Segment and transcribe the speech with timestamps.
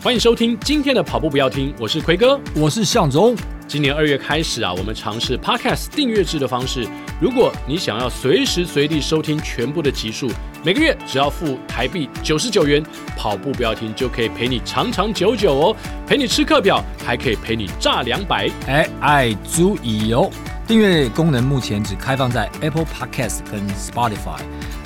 [0.00, 3.36] 欢迎收听今天的跑步不要听，我是奎哥，我是向总。
[3.66, 6.86] 今年二月开始啊，我们尝试 Podcast 订阅制的方式。
[7.20, 10.30] 如果你想要随时随地收听全部的集数，
[10.64, 12.80] 每个月只要付台币九十九元，
[13.16, 15.76] 跑步不要停就可以陪你长长久久哦，
[16.06, 18.48] 陪你吃课表，还可以陪你炸两百。
[18.68, 20.30] 哎，爱足以哦。
[20.64, 24.38] 订阅功能目前只开放在 Apple Podcast 跟 Spotify。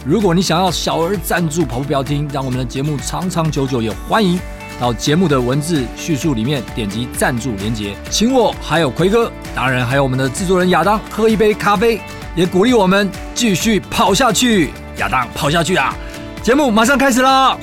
[0.07, 4.41] 如果你想要小额赞助跑步不要听，让我们的节目长长久久，也欢迎。
[4.83, 12.01] 到节目的文字叙述里面点击赞助连接，请我还有奎哥，当然还有我们的制作人亚当喝一杯咖啡，
[12.35, 14.73] 也鼓励我们继续跑下去。
[14.97, 15.95] 亚当跑下去啊！
[16.43, 17.57] 节目马上开始啦！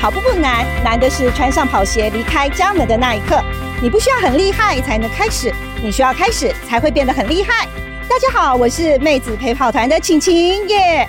[0.00, 3.38] 跑步不难，难的是穿上跑鞋离开家门的那一刻。
[3.80, 5.54] 你不需要很厉害才能开始。
[5.80, 7.64] 你需要开始才会变得很厉害。
[8.08, 11.08] 大家好，我是妹子陪跑团的晴晴耶。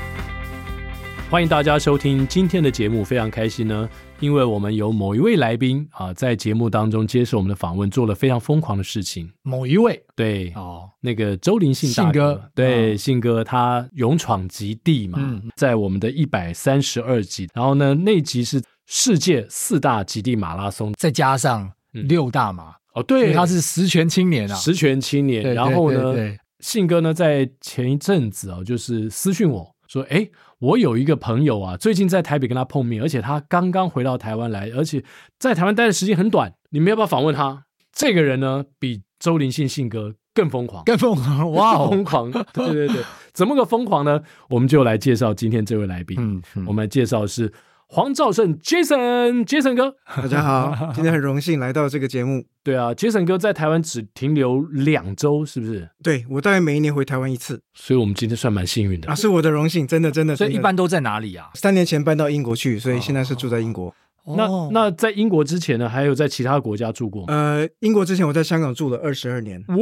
[1.32, 9.28] 欢迎大家收听今天的节目，非常开心呢，因为我们有某一位来宾啊，在节目当中接受我们的访问，做了非常疯狂的事情。
[9.42, 22.72] 某一位，对哦，那个周林信大哥，哥对、哦、信哥，他勇闯极地嘛，嗯、在我们的一百三十二集，然后呢，那集是世界四大极地马拉松，再加上六大马。
[22.72, 25.44] 嗯哦，对，他是十全青年啊，十全青年。
[25.44, 35.04] 对对对对，然后呢，信哥呢，在前一阵子啊，就是私讯我说，哎，我有一个朋友啊，最近在台北跟他碰面，而且他刚刚回到台湾来，而且
[35.38, 37.66] 在台湾待的时间很短，你们要不要访问他？
[37.94, 42.32] 这个人呢，比周林信信哥更疯狂，更疯狂，哇， 疯狂！
[42.32, 43.04] 对对对，
[43.34, 44.20] 怎么个疯狂呢？
[44.50, 46.18] 我们就来介绍今天这位来宾。
[46.20, 47.54] 嗯，嗯我们来介绍的是。
[47.92, 52.46] 黄兆胜，Jason，Jason 哥，大家好， 今天很荣幸来到这个节目。
[52.64, 55.90] 对啊，Jason 哥在台湾只停留两周，是不是？
[56.04, 60.36] 对，我大概每一年回台湾一次，所以我们今天算蛮幸运的啊，是我的荣幸，真的，真的。
[60.36, 61.50] 所以一般都在哪里啊？
[61.56, 63.88] 三年前搬到英国去，所以现在是住在英国。
[63.88, 63.94] 哦、
[64.26, 67.34] 那那在英国之前呢，还有在其他国家住过吗？
[67.34, 69.64] 呃，英国之前我在香港住了二十二年。
[69.68, 69.76] 哇！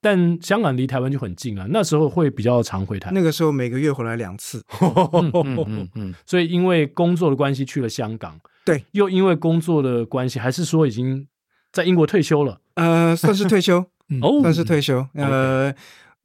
[0.00, 3.10] 但香港离台湾就很近了，那时候会比较常回台。
[3.12, 11.26] 那个时候每个月回来两次，嗯嗯嗯，嗯，所以因为工作的关系去了香港， 对，又因为工作的关系，还是说已经
[11.72, 12.60] 在英国退休了？
[12.74, 13.78] 呃，算是退休，
[14.22, 15.74] 哦，算是退休，呃。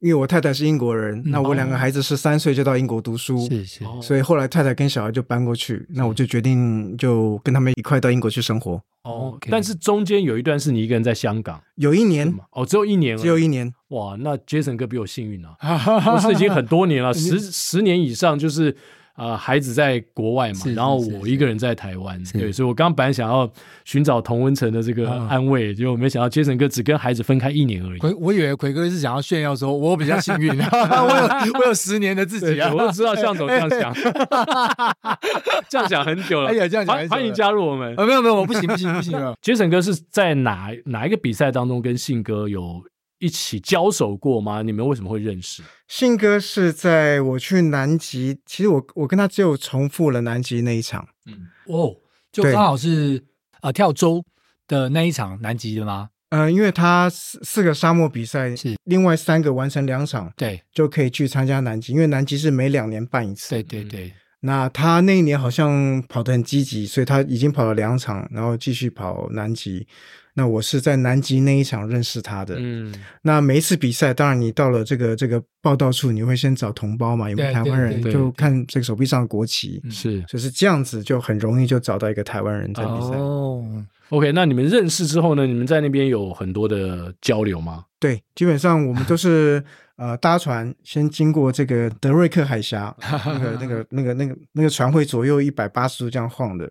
[0.02, 8.82] 因为我太太是英国人，嗯、那我两个孩子是三岁就到英国读书，是是，所以后来太太跟小孩就搬过去，那我就决定就跟他们一块到英国去生活。
[9.04, 13.72] 哦但是中间有一段是你一个人在香港，有一年哦，只有一年，只有一年。
[13.88, 15.56] 哇，那 Jason 哥比我幸运啊，
[16.12, 18.76] 我是已经很多年了， 十十年以上，就是。
[19.14, 23.50] 呃，孩子在国外嘛，然后我一个人在台湾，对，所以我刚刚本来想要
[23.84, 27.98] 寻找童文成的这个安慰，结果没想到杰森哥只跟孩子分开一年而已。
[27.98, 33.94] 奎，我以为奎哥是想要炫耀说，我比较幸运， 我有我有十年的自己啊，我都知道向总这样想，
[35.68, 36.48] 这样想很久了。
[36.48, 38.06] 哎呀，这样讲，欢迎加入我们啊。
[38.06, 39.12] 没有没有，我不行不行不行。
[39.42, 42.82] 杰森哥是在哪哪一个比赛当中跟信哥有
[43.22, 44.62] 一起交手过吗？
[44.62, 45.62] 你们为什么会认识？
[45.86, 51.06] 信哥是在我去南极，其实我我跟他只有重复了南极那一场。
[51.26, 51.94] 嗯，哦，
[52.32, 53.22] 就刚好是
[53.60, 54.24] 啊、呃、跳周
[54.66, 56.08] 的那一场南极的吗？
[56.30, 63.50] 呃，因为他四四个沙漠比赛是另外三个完成两场，对，就可以去参加南极，因为南极是每两年办一次。
[63.50, 64.08] 对对对。
[64.08, 69.86] 嗯、那他那一年好像跑得很积极，所以他已经跑了两场，然后继续跑南极。
[70.34, 72.56] 那我是在南极那一场认识他的。
[72.58, 83.16] 嗯，那每一次比赛，当然你到了这个这个报道处，你会先找同胞嘛，有没有台湾人，就看这个手臂上的国旗，是，就是这样子，就很容易就找到一个台湾人在比赛。
[83.16, 85.46] 哦，OK，那你们认识之后呢？
[85.46, 87.84] 你们在那边有很多的交流吗？
[88.00, 89.62] 对，基本上我们都是
[89.96, 96.70] 呃搭船，先经过这个德瑞克海峡，那个那个那个那个那个船会左右一百八十度这样晃的。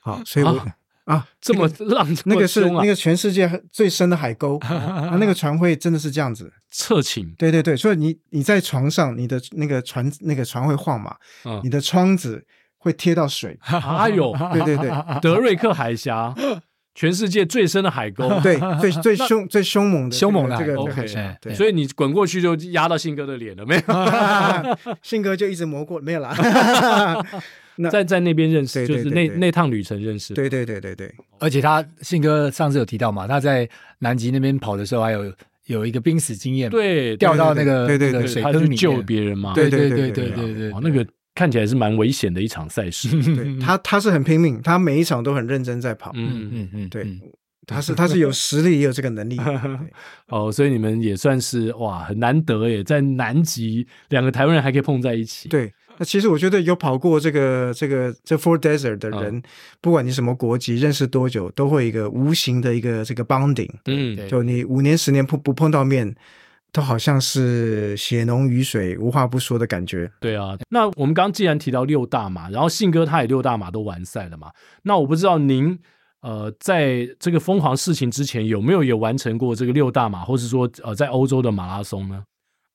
[0.00, 0.50] 好，所以我。
[0.50, 0.66] 啊，
[1.40, 11.16] 这么浪，那个是那个全世界最深的海沟， 啊，那个船会真的是这样子侧倾，对对对，所以你你在床上，你的那个船那个船会晃嘛，
[11.62, 12.44] 你的窗子
[12.78, 14.90] 会贴到水， 哎呦，对对对，
[15.20, 16.34] 德瑞克海峡，
[16.94, 24.94] 全世界最深的海沟，对，最 最凶最凶猛的凶猛的这个海峡所以你滚过去就压到信哥的脸了没有？
[25.02, 27.24] 信哥就一直磨过，没有啦。
[27.88, 30.34] 在在那边认识，就是那那趟旅程认识。
[30.34, 33.68] 对对对对对，而且他信哥上次有提到嘛，他在
[34.00, 35.32] 南极那边跑的时候，还有
[35.66, 39.54] 有一个濒死经验，对，掉到那个对对对水坑里救别人嘛。
[39.54, 43.08] 对对对对对对，那个看起来是蛮危险的一场赛事。
[43.34, 46.10] 对 他他是很拼命，他每一场都很认真在跑。
[46.14, 47.06] 嗯嗯嗯，对。
[47.66, 49.38] 他是他是有实力也有这个能力。
[50.26, 55.48] 哦，所以你们也算是哇，很难得耶，在南极两个台湾人还可以碰在一起。
[55.48, 59.42] 对，那其实我觉得有跑过这个这个这 Four Desert 的人，嗯、
[59.80, 63.70] 不管你什么国籍，认识多久，都会一个无形的一个这个 bonding。
[63.84, 66.16] 嗯，就你五年十年碰不碰到面。
[66.72, 70.08] 都好像是血浓于水，无话不说的感觉。
[70.20, 74.52] 对啊，那我们刚刚既然提到六大马，然后信哥他也六大马都完赛了嘛，
[74.84, 75.76] 那我不知道您
[76.20, 82.22] 呃在这个疯狂事情之前有没有也完成过这个六大马，或是说呃在欧洲的马拉松呢？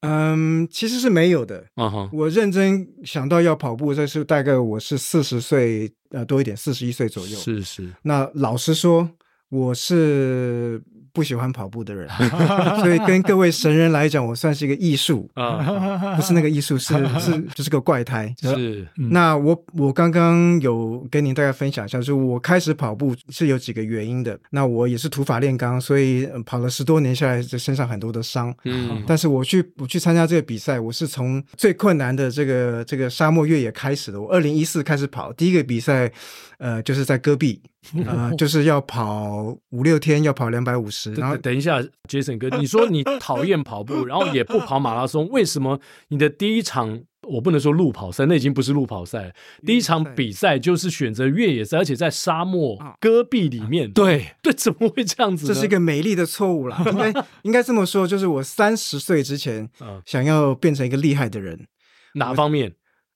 [0.05, 1.65] 嗯，其实是没有的。
[1.75, 7.37] 啊哈，我认真想到要跑步，这是大概我是四十岁呃多一点，四十一岁左右。
[7.37, 7.89] 是是。
[8.03, 9.09] 那老实说，
[9.49, 10.81] 我是。
[11.15, 12.09] 不喜欢跑步的人，
[12.83, 18.35] 所以跟各位神人来讲，我算是一个艺术啊，不是那个艺术，是是就是个怪胎。
[18.41, 24.37] 是，那我我刚刚有跟您大概分享一下，就是我开始跑步是有几个原因的。
[24.49, 28.53] 那我也是土法炼钢，所以跑了十多年下来，就身上很多的伤。
[28.65, 34.21] 嗯，但是我去我去参加这个比赛，我是从最困难的这个这个沙漠越野开始的。
[34.21, 36.11] 我二零一四开始跑，第一个比赛，
[36.57, 37.61] 呃，就是在戈壁。
[38.07, 41.13] 啊、呃，就是要跑五六天，要跑两百五十。
[41.13, 45.79] 然后等一下，Jason 哥，你说你讨厌跑步，然后也不跑马拉松，为什么
[46.09, 49.33] 你的第一场我不能说路跑赛，那已经不是路跑赛，
[49.65, 53.91] 第一场比赛就是选择越野赛，而且在沙漠戈壁里面。
[53.91, 55.47] 对 对，怎么会这样子？
[55.47, 59.69] 这是一个美丽的错误啦，应该 应该这么说，就是我三十岁之前，
[60.05, 61.67] 想要变成一个厉害的人，
[62.15, 62.73] 哪方面？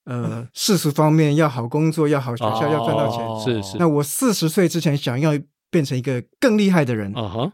[0.09, 3.23] 呃，世俗方面要好工作，要好学校，要赚到钱。
[3.23, 3.77] 哦、是是。
[3.77, 5.33] 那我四十岁之前想要
[5.69, 7.15] 变成一个更厉害的人。
[7.15, 7.53] 啊哈。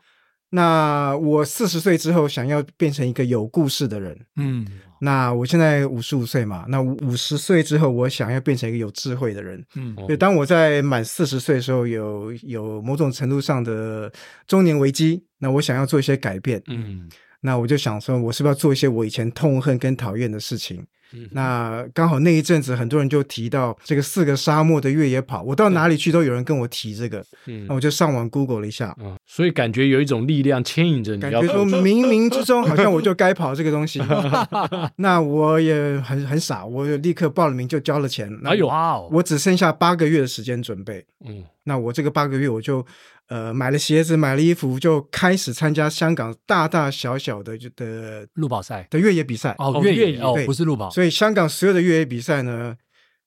[0.52, 4.18] 那我四十岁之后想要变成一个有故事的人。
[4.38, 4.66] 嗯。
[5.02, 9.62] 那我现在五十五岁嘛，那五十岁之后我想要变成一个有智慧的人。
[9.75, 9.94] 嗯。
[9.98, 14.10] 所以当我在满四十岁的时候有，有有某种程度上的
[14.48, 16.63] 中年危机，那我想要做一些改变。
[16.68, 17.10] 嗯。
[17.42, 20.88] 那我就想说，我是不是要做一些我以前痛恨跟讨厌的事情？
[21.31, 34.02] 那刚好那一阵子，很多人就提到这个四个沙漠的越野跑，我到哪里去都有人跟我提这个，嗯，那我就上网 Google 了一下，嗯，所以感觉有一种力量牵引着你，感觉说冥冥之中好像我就该跑这个东西，
[34.98, 38.68] 那我也很很傻，我就立刻报了名就交了钱，哎呦，
[39.12, 42.86] 我只剩下八个月的时间准备，嗯，那我这个八个月我就。
[43.28, 49.56] 呃，买了鞋子，买了衣服，就开始参加香港大大小小的就的路跑赛的越野比赛。
[49.58, 50.92] 哦，越野哦，不是路跑。
[50.92, 52.78] 所以香港所有的越野比赛呢，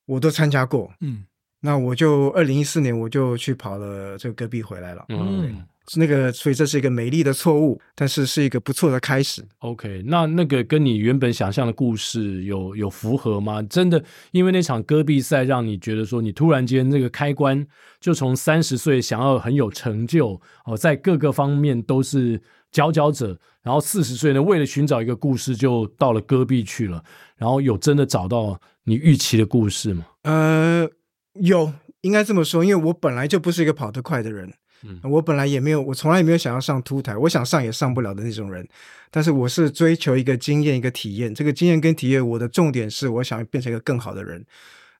[0.05, 0.89] 我都参加过。
[1.01, 1.25] 嗯，
[1.59, 5.03] 那我就二零一四年我就去跑了这个戈壁回来了。
[5.09, 5.65] 嗯。
[5.95, 9.43] 那个，所以这是一个美丽的错误，但是是一个不错的开始。
[9.59, 13.61] OK，那那个跟你原本想象的故事有有符合吗？
[13.63, 17.65] 真的，因为那场戈壁赛让你觉得说，你突然间那个开关
[17.99, 22.39] 就从三十岁想要很有成就哦，在各个方面都是
[22.71, 27.03] 佼佼者，然后四十岁呢，为了寻找一个故事，就到了戈壁去了，
[27.35, 30.05] 然后有真的找到你预期的故事吗？
[30.23, 30.87] 呃，
[31.33, 34.53] 有，应该这么说，因为我本来就不是一个跑得快的人。
[34.83, 38.67] 嗯，我本来也没有，我从来也没有想要上凸台，我想上也上不了的那种人。
[39.11, 41.33] 但是我是追求一个经验，一个体验。
[41.33, 44.45] 这个经验跟体验，我的重点是我想变成一个更好的人。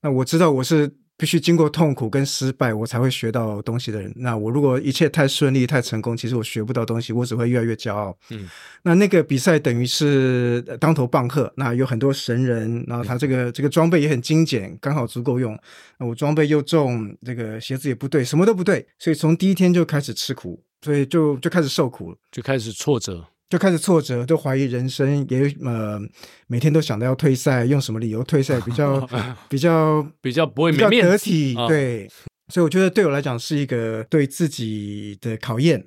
[0.02, 0.92] 那我知道我是。
[1.20, 4.10] 必须经过痛苦跟失败，我才会学到东西的人。
[4.16, 8.18] 那我如果一切太顺利、太成功，其实我学不到东西，我只会越来越骄傲。
[8.30, 8.48] 嗯，
[8.84, 15.60] 那那个比赛等于是当头棒喝，那有很多神人，然后他这个、嗯、这个装备也很精简，刚好足够用。
[15.98, 23.26] 那我装备又重，这个鞋子也不对，什么都不对，所以从第一天就开始吃苦，所以就就开始受苦了，就开始挫折。
[23.50, 26.00] 就开始挫折，都怀疑人生，也呃，
[26.48, 29.10] 每天都想到要退赛，用什么理由退赛比较
[29.50, 32.08] 比较比较不会比较得体，对，
[32.50, 35.84] 所以我觉得对我来讲是一个对自己的考验。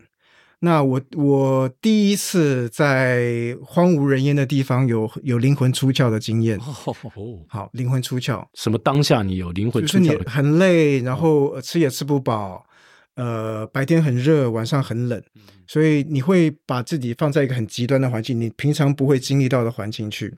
[0.65, 6.57] 那我我第一次在荒无人烟的地方有有灵魂出窍的经验，
[7.49, 10.05] 好，灵魂出窍，什么当下你有灵魂出窍？
[10.05, 12.65] 就是你很累，然后吃也吃不饱，
[13.15, 15.23] 呃，白天很热，晚上很冷。
[15.67, 20.35] 所以你会把自己放在一个很极端的环境，你平常不会经历到的环境去。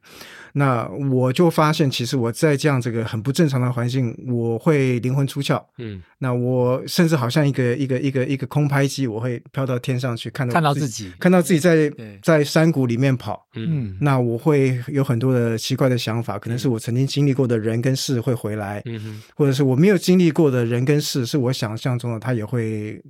[0.53, 5.61] 那我就发现，其实我在这样这个很不正常的环境，我会灵魂出窍。
[5.79, 13.45] 嗯，那我甚至好像一个一个一个一个空拍机，我会飘到天上去，看到看到自己，看到自己在在山谷里面跑。
[13.57, 22.64] 嗯，那我会有很多的奇怪的想法，可能是我曾经经历过的人跟事会回来，嗯，或者是我没有经历过的人跟事，是我想象中的，他也会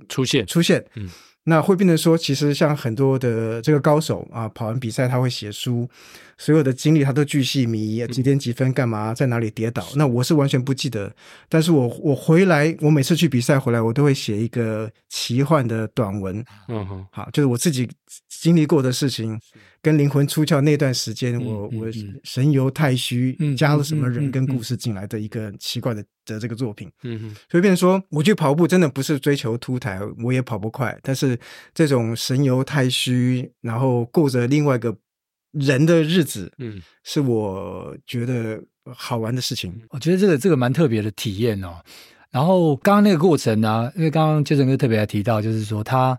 [0.09, 0.83] 出现出现。
[0.95, 1.09] 嗯。
[1.47, 5.87] 那会变成说，其实像很多的这个高手啊，跑完比赛他会写书，
[6.37, 11.13] 所有的经历他都巨细靡遗，几点几分干嘛，在哪里跌倒，那我是完全不记得。
[11.47, 16.43] 但是我我回来，我每次去比赛回来，我都会写一个奇幻的短文。
[16.67, 17.89] 嗯哼，好，就是我自己
[18.29, 19.39] 经历过的事情，
[19.81, 21.87] 跟灵魂出窍那段时间，我我
[22.23, 26.91] 神游太虚，加了什么人跟故事进来的一个奇怪的的这个作品。
[27.03, 31.39] 嗯哼，所以变成说，我去跑步真的不是追求突台，我也跑不快，但是。
[31.73, 34.95] 这种神游太虚，然后过着另外一个
[35.55, 38.61] 人的日子，嗯，是我觉得
[38.93, 39.73] 好玩的事情。
[39.89, 41.81] 我觉得这个这个蛮特别的体验哦。
[42.31, 46.17] 然后刚刚那个过程呢、啊，因为刚刚 Jason 哥特别来提到，就是说他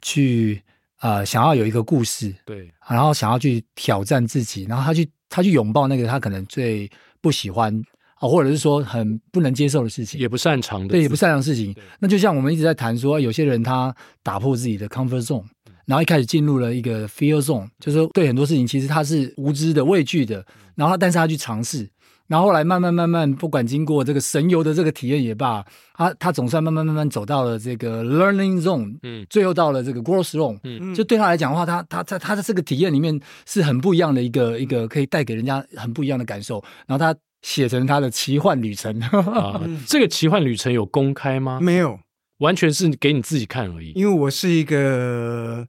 [0.00, 0.62] 去
[0.98, 6.90] 啊、呃，想要有一个故事，对，然后想要去挑战自己，然后他去他去拥抱那个他可能最
[7.20, 7.82] 不喜欢。
[8.18, 11.76] 啊，或者是说很不能接受的事情，也不擅长的，对，也不擅长的事情。
[12.00, 15.44] 那就像我们一直在谈说，有些人他打破自己的 comfort zone，
[15.86, 20.44] 然后一开始进入了一个 fear zone，就是对很多事情其实他是无知的、畏惧的。
[20.74, 21.88] 然后，但是他去尝试，
[22.26, 25.64] 然后后来慢慢慢慢，不管经过这个神游的这个体验也罢，
[25.94, 36.62] 他他总算慢慢慢慢走到了这个 learning zone，嗯，最后到了这个 growth zone，嗯，就对他来讲的话，他他在他的这个体验里面是很不一样的一个一个可以带给人家很不一样的感受。
[36.86, 37.18] 然后他。
[37.42, 38.98] 写成他的奇幻旅程
[39.30, 41.60] 啊，这个奇幻旅程有公开吗？
[41.62, 41.96] 没有，
[42.38, 43.92] 完全是给你自己看而已。
[43.94, 45.66] 因为我是一个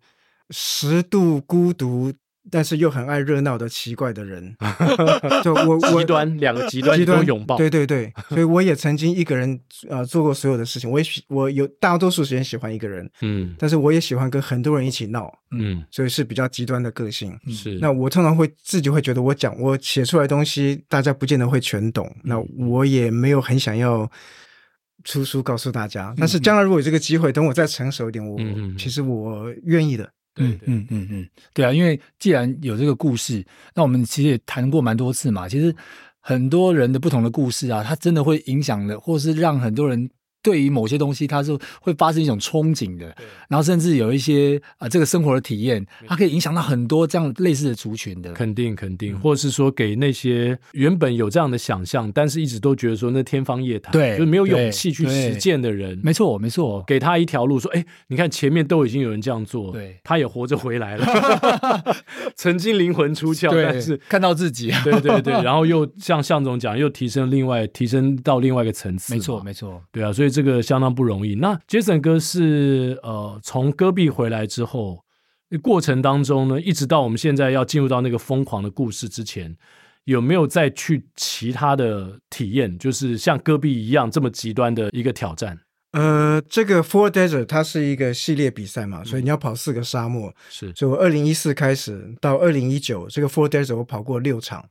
[0.49, 2.13] 十度孤独。
[2.49, 4.55] 但是又很爱热闹的奇怪的人，
[5.43, 9.59] 就我我极端两个极端都拥抱，对对对，所以我也曾经一个人
[9.89, 17.77] 呃做过所有的事情，我也喜我有大多数时间喜欢一个人，嗯，但是我也喜欢跟很多人一起闹，嗯，所以是比较极端的个性，是。
[17.81, 24.09] 那我通常会自己会觉得我讲我写出来的东西大家不见得会全懂，那我也没有很想要
[25.07, 28.37] 出书告诉大家，但是将来如果有这个机会，等我再成熟一点，我
[28.77, 30.03] 其实我愿意的。
[30.35, 35.47] 嗯嗯嗯嗯，对啊，因为既然有这个故事，那我们其实也谈过蛮多次嘛。
[35.47, 35.73] 其实
[36.19, 40.09] 很多人的不同的故事啊，它真的会影响的，或是让很多人。
[40.41, 43.13] 对于某些东西，它是会发生一种憧憬的，
[43.49, 61.83] 然后甚至有一些啊、呃，这个生活的体验，它可以影响到很多这样类似的族群的，肯定肯定，或者是说给那些原本有这样的想象，但是一直都觉得说那天方夜谭，对，就是没有勇气去实践的人，没错没错，给他一条路，说，哎，你看前面都已经有人这样做，对，他也活着回来了，
[62.37, 70.36] 曾经灵魂出窍，但是看到自己，对对对， 然后又像向总讲，又提升另外提升到另外一个层次，没错没错，对啊，所以。
[70.37, 71.33] 这个相当不容易。
[71.33, 75.03] 那 Jason 哥是呃从戈壁回来之后，
[75.63, 79.57] 过程当中呢，一直到我们现在要进入到那个疯狂的故事之前，
[80.03, 82.77] 有没有再去其他的体验？
[82.77, 85.57] 就是像戈壁一样这么极端的一个挑战？
[85.93, 90.31] 呃，这个 Four Desert 它是一个系列比赛嘛，所以你要跑四个沙漠。
[90.49, 94.63] 是，所以我二零一四开始到二零一九，这个 Four Desert 我跑过六场。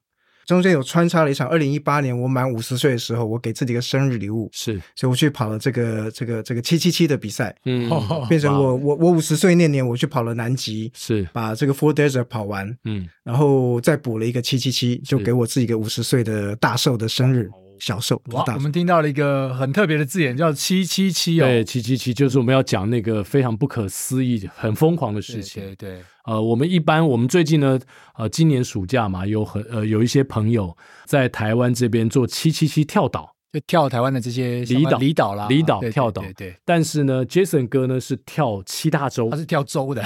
[0.47, 7.91] 中间有穿插了一场，二零一八年我满五十岁的时候，我给自己一个生日礼物，是，所以我去跑了这个这个这个七七七的比赛，嗯，
[8.29, 17.51] 变成我我我五十岁那年我去跑了南极，是，把这个 Four Desert 跑完，嗯，然后再补了一个七七七，就给我自己一个五十岁的大寿的生日。
[17.79, 21.45] 小寿哇，我们听到了一个很特别的字眼，叫“七七七”哦。
[21.47, 25.63] 对，七七七就是我们要讲那个非常不可思议、很疯狂的事情。
[25.63, 27.79] 对，对，对，呃，我们一般我们最近呢，
[28.17, 33.36] 呃，今年暑假嘛，有很呃有一些朋友在台湾这边做七七七跳岛。
[33.57, 36.21] 就跳台湾的这些离岛、离岛啦，离岛跳岛。
[36.21, 40.05] 对，对，对，但是呢，Jason 哥呢是跳七大洲，他是跳洲的。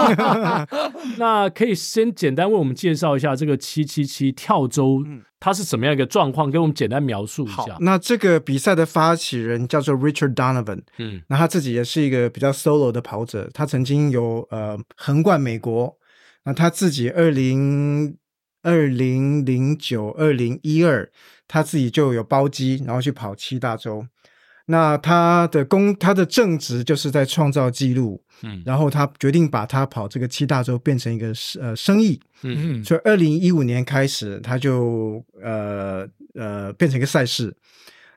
[1.16, 5.02] 那可以先简单为我们介绍一下这个七七七跳洲，
[5.40, 6.50] 它是什么样一个状况？
[6.50, 7.78] 给我们简单描述一下。
[7.80, 15.96] 那这个比赛的发起人叫做 Richard Donovan，嗯，那他自己也是一个比较 solo 的跑者，他曾经有呃横贯美国。
[16.44, 18.18] 那他自己二零
[18.62, 21.10] 二零零九二零一二。
[21.52, 24.06] 他自己就有包机，然后去跑七大洲。
[24.64, 28.24] 那他的工，他的正职就是在创造记录。
[28.42, 31.30] 嗯，然后他决定把他跑这个七大洲变成一个
[31.60, 32.18] 呃生意。
[32.42, 32.84] 嗯嗯。
[32.84, 37.54] 所以二零一五年开始，他就呃呃变成一个赛事。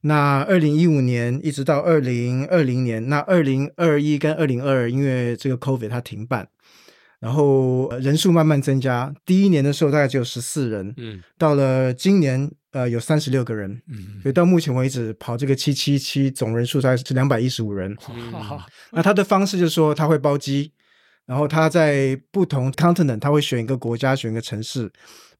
[0.01, 6.47] 那二零一五年一直到二零二零年，那二零二一跟二零二二因为这个 COVID 它停办。
[7.19, 18.33] 然后人数慢慢增加，第一年的时候大概只有十四人，嗯，到了今年呃有三十六个人，嗯，所以到目前为止跑这个七七七总人数大概是两百一十五人，嗯，
[18.91, 20.73] 那他的方式就是说他会包机，
[21.25, 24.91] 然后他在不同 continent 他会选一个国家选一个城市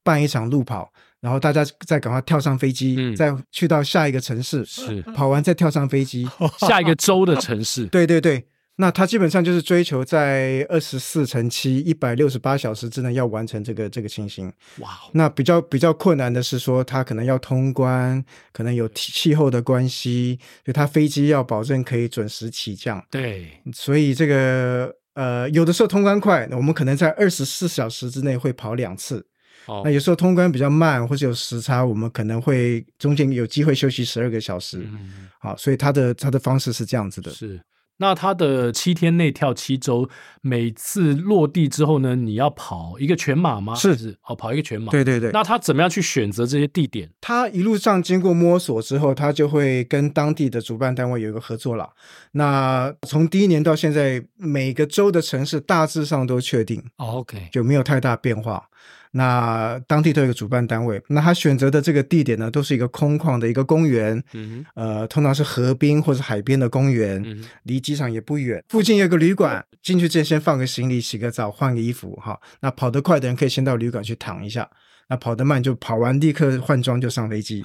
[0.02, 0.90] 办一场路跑，
[1.20, 5.02] 然后大家再赶快跳上飞机，嗯，再去到下一个城市，是。
[5.14, 6.26] 跑完再跳上飞机，
[6.66, 8.46] 下一个州的城市，对对对。
[8.78, 14.52] 那他基本上就是追求在二十四乘七一百六十八小时之内要完成这个这个情形。
[14.80, 23.02] 哇，那比较比较困难的是说，他可能要通关，可能有气候的关系，所以他飞机要保证可以准时起降。
[23.10, 29.26] 对，所以这个呃，有的时候通关快，我们可能在二十四小时之内会跑两次。
[29.64, 34.86] 哦，那有时候通关比较慢，或者有时差，我们可能会中间有机会休息十二个小时。
[34.86, 37.30] 嗯，好，所以他的他的方式是这样子的。
[37.30, 37.58] 是。
[37.98, 40.08] 那他的七天内跳七周，
[40.42, 43.74] 每次落地之后呢，你要跑一个全马吗？
[43.74, 44.90] 是是，哦，跑一个全马。
[44.90, 45.30] 对对对。
[45.32, 47.10] 那他怎么样去选择这些地点？
[47.20, 51.90] 他一路上经过摸索之后，他就会跟当地的主办单位有一个合作了。
[52.32, 56.82] 那从第一年到现在，每个州的城市大致上都确定。
[56.98, 58.68] 哦，OK，就没有太大变化。
[59.12, 74.68] 那当地都有个主办单位，那他选择的这个地点呢，都是一个空旷的一个公园，嗯，呃，通常是河滨或者海边的公园，嗯，离机场也不远，附近有个旅馆，进去之前先放个行李，洗个澡，换个衣服，哈，那跑得快的人可以先到旅馆去躺一下，
[75.08, 77.64] 那跑得慢就跑完立刻换装就上飞机，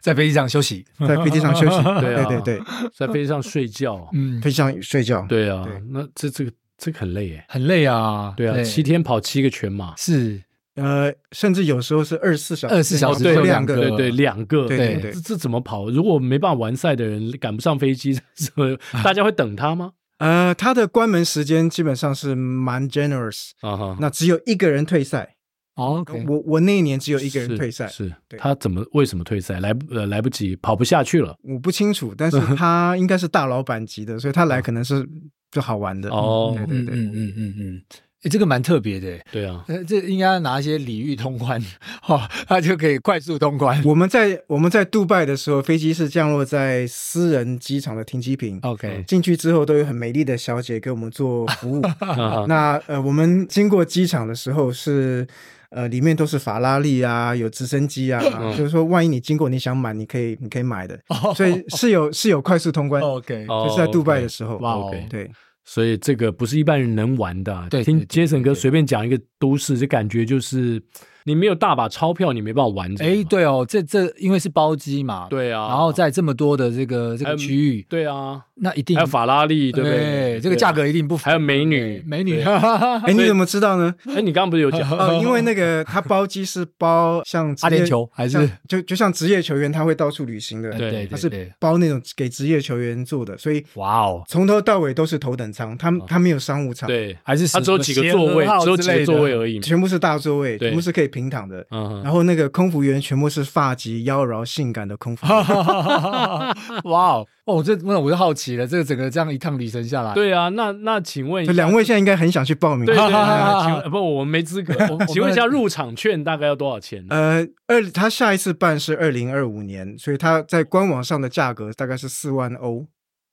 [0.00, 2.62] 在飞机上休息，在飞机上休息， 对对对对，
[2.96, 10.42] 在飞机上睡觉， 嗯，飞机上睡觉，对啊，那这这个这个很累耶，很累啊，对啊，七天跑七个全马是。
[10.74, 15.88] 呃，甚至有时候是二十四小时，二十四小时对两个，对对两个，对对对，这这怎么跑？
[15.90, 18.18] 如果没办法完赛的人赶不上飞机，
[19.04, 19.92] 大家会等他吗？
[20.18, 25.36] 呃，他的关门时间基本上是蛮 generous 啊，那只有一个人退赛。
[25.76, 29.58] 哦，我我那一年只有一个人退赛，是他怎么为什么退赛？
[29.58, 31.36] 来呃来不及，跑不下去了。
[31.42, 35.04] 我不清楚，但是 他应该是大老板级的，所以他来可能是
[35.50, 36.08] 就好玩的。
[36.10, 37.82] 哦，对对对，嗯嗯嗯嗯。
[38.24, 41.60] 诶这个蛮特别的，对啊，这应该拿一些礼遇通关，
[42.00, 43.80] 哈、哦，他就可以快速通关。
[43.84, 51.82] 我们在我们在杜拜的时候，飞机是降落在私人机场的停机坪，OK，进去之后都有很美丽的小姐给我们做服务。
[52.48, 55.26] 那呃，我们经过机场的时候是
[55.68, 58.22] 呃，里面都是法拉利啊，有直升机啊，
[58.56, 60.98] 就是说万一你经过你想买，你可以你可以买的，
[61.36, 65.30] 所以是有是有快速通关，OK，就是在杜拜的时候，哇，OK，对。
[65.64, 67.66] 所以这个不是一般人能玩的。
[67.70, 70.82] 对，听杰森哥随便讲一个都市，就感觉就是。
[71.26, 72.94] 你没有大把钞票，你没办法玩。
[73.00, 75.68] 哎，对哦，这这因为是包机嘛，对啊。
[75.68, 78.94] 然后在这么多的这个这个区域，对啊，那一定。
[78.94, 80.38] 还有法拉利，对不对？
[80.42, 82.42] 这个价格一定不还有美女，美女。
[82.42, 83.94] 哎， 你怎么知道呢？
[84.14, 84.86] 哎，你刚刚不是有讲？
[85.18, 88.46] 因为那个他包机是包像阿联酋，还是？
[88.68, 102.00] 就就像职业球员他会到处旅行的，对，他是包那种给职业球员做的，所以哇哦，从头到尾都是头等舱，他他没有商务舱，对，还是他只有几个座位，只有几个座位而已，全部是大座位，全部是可以平躺的，嗯。
[102.02, 105.36] 然后那个空服员全部是发髻妖娆、性感的空服员。
[106.84, 107.26] 哇哦！
[107.46, 112.86] 哦，这那我就好奇了，这个整个这样一趟旅程下来，对啊，那那请问一下，两位现在应该很想去报名。
[112.86, 114.74] 对对对， 不，我们没资格。
[115.08, 117.04] 请问一下，入场券大概要多少钱？
[117.10, 122.86] 呃，二他下一次办是二零二五年，所以他在官网上的价格大概是四万欧。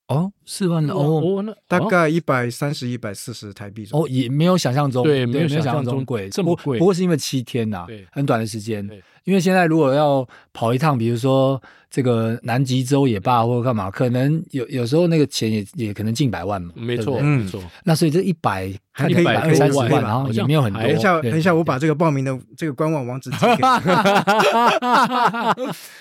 [0.08, 3.86] 哦，四万欧，大概一百三十、一百四十台币。
[3.92, 6.78] 哦，也没有想象中，对，没有想象中贵，这么贵。
[6.78, 8.88] 不过是因为七天呐，很短的时间。
[9.24, 16.72] 因为现在如果要跑一趟，比如说这个南极洲也罢，或者干嘛，可能有有时候那个钱也也可能近百万嘛。
[16.74, 17.62] 没错，没错。
[17.84, 18.64] 那所以这一百，
[19.08, 20.82] 一百二三十万，然后也没有很多。
[20.82, 23.58] 等一下，等一下，我把这个报名的这个官网网址寄给你。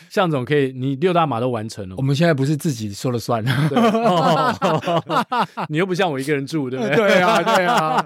[0.09, 1.95] 向总可以，你六大马都完成了。
[1.97, 3.43] 我们现在不是自己说了算，
[5.69, 6.95] 你又不像我一个人住，对不对？
[6.95, 8.05] 对啊，对啊。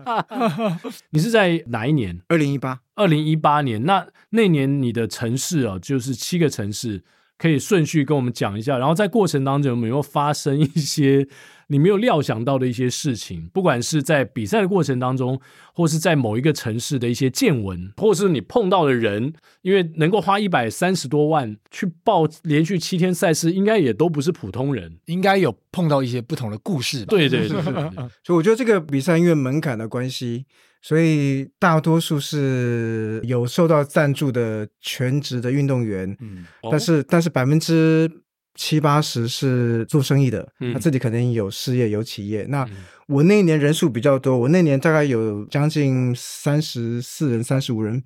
[1.10, 2.20] 你是在哪一年？
[2.28, 2.80] 二零一八。
[2.96, 7.04] 二零一八年，那那年你的城市啊，就是七个城市，
[7.38, 8.78] 可以顺序跟我们讲一下。
[8.78, 11.28] 然后在过程当中有没有发生一些
[11.68, 13.50] 你没有料想到的一些事情？
[13.52, 15.42] 不管是在比赛的过程当中，
[15.74, 27.08] 或是在某一个城市的一些见闻，或是你碰到的人，因为能够花一百三十多万去报连续七天赛事，应该也都不是普通人，应该有碰到一些不同的故事吧？
[27.10, 27.74] 对对对，对，
[28.24, 30.46] 所以我觉得这个比赛因为门槛的关系。
[30.88, 38.08] 所以大多数是有受到赞助的全职的运动员，嗯，但是但是百分之
[38.54, 42.46] 七八十是做生意的，他自己肯定有事业有企业。
[42.50, 42.70] 那
[43.08, 48.04] 我那一年人数比较多，我那年大概有将近三十四人、三十五人，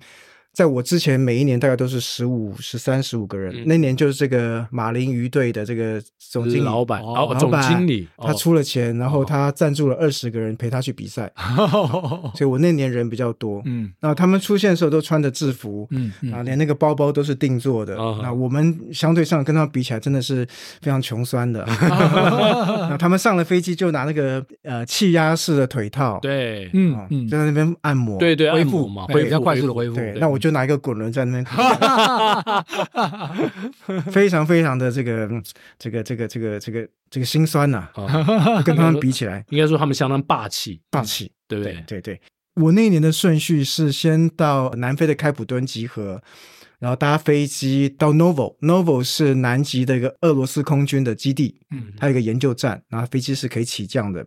[0.52, 3.64] 在我之前每一年大概都是十五、十三、十五个人。
[3.66, 11.30] 那年就是这个马林鱼队的这个总经理、老板、哦、总经理，他出了钱，然后他赞助了二十个人陪他去比赛，
[12.34, 13.62] 所以我那年人比较多。
[13.64, 17.94] 嗯，那他们出现的时候都穿着制服，嗯，啊，连那个包包都是定做的。
[18.22, 20.46] 那我们相对上跟他们比起来，真的是
[20.82, 21.64] 非常穷酸的。
[22.90, 29.96] 那他们上了飞机就拿那个呃气压式的腿套，对，嗯嗯，就在那边按摩，对对，恢复嘛，恢复快速的恢复。
[29.96, 30.50] 对，那我就。
[30.50, 31.46] 拿一个滚轮在那边，
[34.10, 35.30] 非常非常的这个
[35.78, 41.74] 这个这个这个这个这个心酸呐、啊，跟他们比起来，应该说他们相当霸气，霸气，对不对？
[41.86, 42.20] 对对，对，
[42.56, 46.20] 我那一年的顺序是先到南非的开普敦集合，
[46.80, 54.26] 然后搭飞机到 Novo，Novo 是南极的一个俄罗斯空军的基地，嗯，它有一个研究站，然后飞机是可以起降的，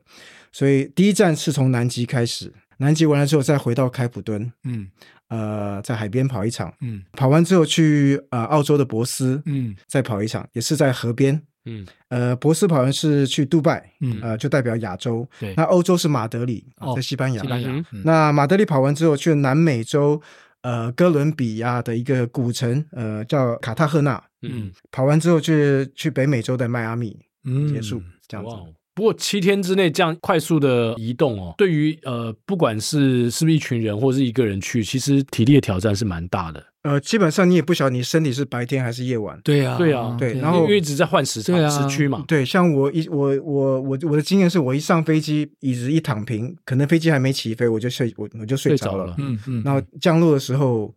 [0.53, 4.87] 所以第一站是从南极开始，南极完了之后再回到开普敦，嗯。
[5.29, 20.21] 呃，在海边跑一场，嗯，跑完之后去呃澳洲的博斯，嗯，再跑一场，也是在河边，嗯，呃，博斯跑完是去杜拜，嗯，呃，就代表亚洲，对，那欧洲是马德里，在西班牙，西班牙，那马德里跑完之后去南美洲，
[20.61, 28.55] 呃，哥伦比亚的一个古城，呃，叫卡塔赫纳，嗯，跑完之后去去北美洲的迈阿密，嗯，结束这样子。
[28.95, 36.63] 不过七天之内这样快速的移动哦，对于呃不管是是不是一群人或是一个人去，其实体力的挑战是蛮大的。
[36.83, 39.39] 呃，基本上你也不晓得你身体是白天还是夜晚。
[39.43, 40.33] 对呀，对呀，对。
[40.39, 42.25] 然后因为一直在换时差时区嘛。
[42.27, 49.15] 对，像我一我我我我的经验是我一上飞机，椅子一躺平，可能飞机还没起飞，我就睡我我就睡着了。
[49.17, 49.61] 嗯嗯。
[49.63, 50.93] 然后降落的时候。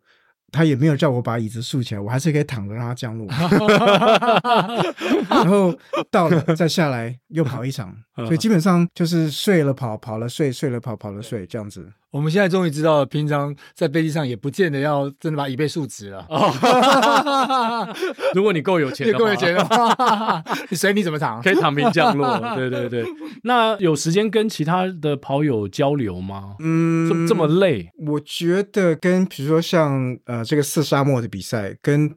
[0.57, 3.27] 他也没有叫我把椅子竖起来，我还是可以躺着让他降落。
[5.29, 5.77] 然后
[6.11, 11.87] 到了再下来又跑一场，所以基本上就是睡了跑，跑了睡，睡了跑，跑了睡这样子。
[12.11, 16.27] 我们现在终于知道，平常在飞机上也不见得要真的把椅背竖直了。
[18.35, 22.39] 如果你够有钱，够有钱的话， 你随你怎么躺，可以躺平降落。
[22.57, 23.05] 对对对，
[23.43, 26.57] 那有时间跟其他的跑友交流吗？
[26.61, 32.17] 嗯，这这么累，我觉得跟比如说像呃这个四沙漠的比赛，跟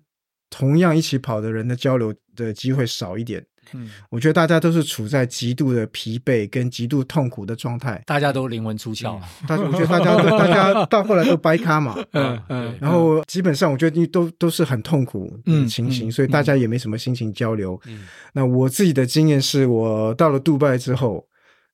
[0.50, 3.46] 同样一起跑的人的交流的机会少一点。
[3.74, 9.20] 嗯，我觉得大家都是处在极度的疲惫跟极度痛苦的状态，大家都灵魂出窍。
[9.48, 17.80] 但是我觉得大家都大家到后来都掰咖嘛，嗯嗯，然后基本上我觉得都都是很痛苦的情形，所以大家也没什么心情交流。
[17.86, 21.26] 嗯，那我自己的经验是我到了杜拜之后，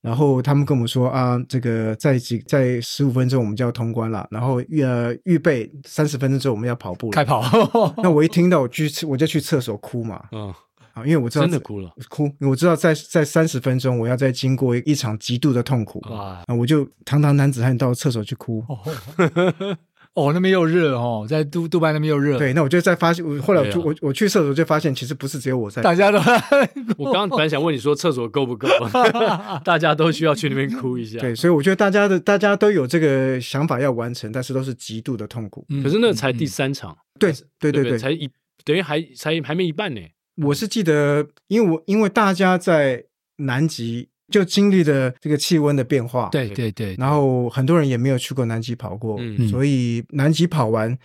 [0.01, 4.83] 然后他们跟我们说啊，这个在几在十五分钟我们就要通关了，然后预
[5.23, 7.41] 预备三十分钟之后我们要跑步开跑。
[8.03, 10.53] 那我一听到我去我就去厕所哭嘛，嗯。
[10.95, 18.63] 啊，因为我知道真的哭了，哭，我知道在在三十分钟，我要再经过一场极度的痛苦啊，我就堂堂男子汉到厕所去哭。
[20.13, 22.37] 哦，那边又热哦，在杜杜拜那边又热。
[22.37, 26.17] 对，那我就在发现，我后来我就我我去厕所就发现，其实不是只有我在，大家都。
[26.97, 28.69] 我刚刚本来想问你说厕所够不够，
[29.65, 31.19] 大家都需要去那边哭一下。
[31.19, 35.67] 对，所以我觉得大家的大家都有这个想法要完成，但是都是极度的痛苦。
[35.83, 38.29] 可是那才第三场，对对对对，才一
[38.63, 39.99] 等于还才还没一半呢。
[40.35, 43.03] 我是记得，因为我因为大家在
[43.37, 50.97] 南极就经历了这个气温的变化，对对对，然后很多人也没有去过南极跑过，嗯、所以南极跑完，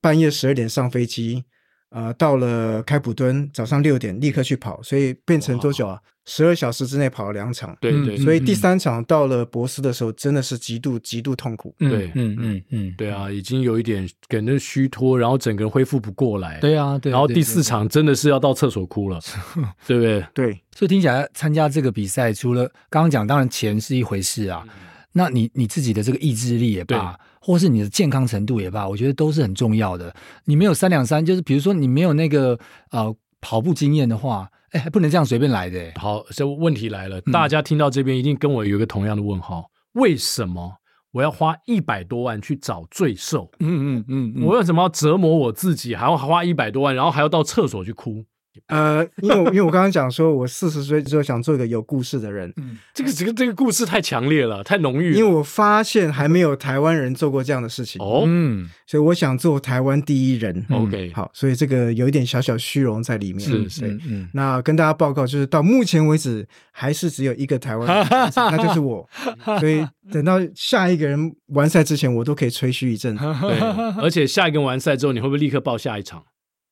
[0.00, 1.44] 半夜十二点上飞机，
[1.90, 6.00] 呃，到了开普敦，早上六点立刻去跑，所以变成多久啊？
[6.26, 11.74] 十二小时之内跑了两场，对对，所以第三场到了博斯的时候，真的是极度极度痛苦。
[11.78, 16.60] 对，嗯嗯嗯，对啊，已经有一点感觉虚脱，然后整个人恢复不过来。
[16.60, 17.10] 对啊，对。
[17.10, 19.18] 然后第四场真的是要到厕所哭了，
[19.88, 20.24] 对不对？
[20.32, 20.60] 对。
[20.76, 24.64] 所以听起来参加这个比赛，除了刚刚讲，当然钱是一回事啊，
[25.12, 30.14] 那你你自己的这个意志力也罢，或是你的健康程度也罢，我觉得都是很重要的。
[30.44, 32.58] 你没有三两三，就是比如说你没有那个
[32.90, 34.50] 呃跑步经验的话。
[34.72, 35.90] 哎，还不能这样随便来的。
[35.96, 40.74] 好，这问题来了，大家听到这边一定跟我有一个同样的问号：嗯、为什么
[41.10, 43.50] 我要花一百多万去找罪受？
[43.58, 48.24] 嗯嗯嗯，嗯，我为什么要折磨我自己，还要花一百多万，然后还要到厕所去哭？
[48.66, 52.52] 呃，因为因为我刚刚讲说，我四十岁之后想做一个有故事的人。
[52.56, 55.16] 嗯，这个这个这个故事太强烈了，太浓郁了。
[55.18, 58.02] 因为我发现还没有台湾人做过这样的事情。
[58.02, 60.66] 哦，嗯，所以我想做台湾第一人。
[60.70, 63.40] OK，好，所以这个有一点小小虚荣在里面。
[63.40, 64.28] 是是，嗯。
[64.34, 69.08] 那跟大家报告，就是到目前为止还是只有一个台湾人， 那就是我。
[69.60, 73.16] 所以等到下一个人完赛之前，我都可以吹嘘一阵。
[73.16, 73.60] 对，
[74.02, 76.24] 而且下一个人完赛之后，你会不会立刻报下一场？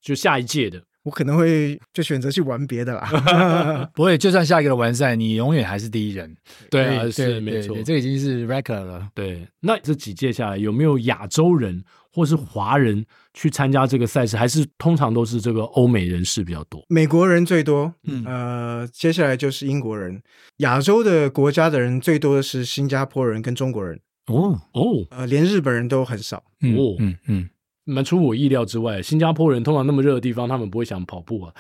[0.03, 0.83] 就下一届的。
[1.05, 3.89] 我可能会就选择去玩别的啦。
[3.95, 6.37] 不会，就算下一个的完赛，你永远还是第一人。
[6.71, 9.09] 对啊，对是没错，这已经是 record 了。
[9.15, 11.83] 对，那这几届下来有没有亚洲人
[12.13, 14.37] 或是华人去参加这个赛事？
[14.37, 16.85] 还是通常都是这个欧美人士比较多？
[16.89, 20.21] 美国人最多，嗯，呃，接下来就是英国人。
[20.59, 23.99] 亚洲的国家的人最多的是新加坡人跟中国人。
[24.27, 26.37] 哦哦，呃，连日本人都很少。
[26.37, 27.49] 哦，嗯嗯。
[27.89, 31.53] 蛮出我意料之外，新加坡人通常那么热的地方，他们不会想跑步啊。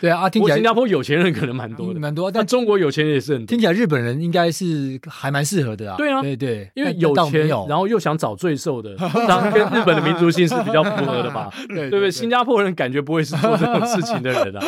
[0.00, 2.30] 对啊，听起来新加坡有钱人可能蛮多的，蛮多。
[2.30, 3.46] 但中国有钱人也是很多。
[3.46, 5.96] 听起来日本人应该是还蛮适合的啊。
[5.96, 8.96] 对啊，对对，因为有钱，然后又想找最瘦的，
[9.28, 11.48] 当然跟日本的民族性是比较符合的吧？
[11.68, 12.10] 对对不对？
[12.10, 14.60] 新加坡人感觉不会是做这种事情的人啊。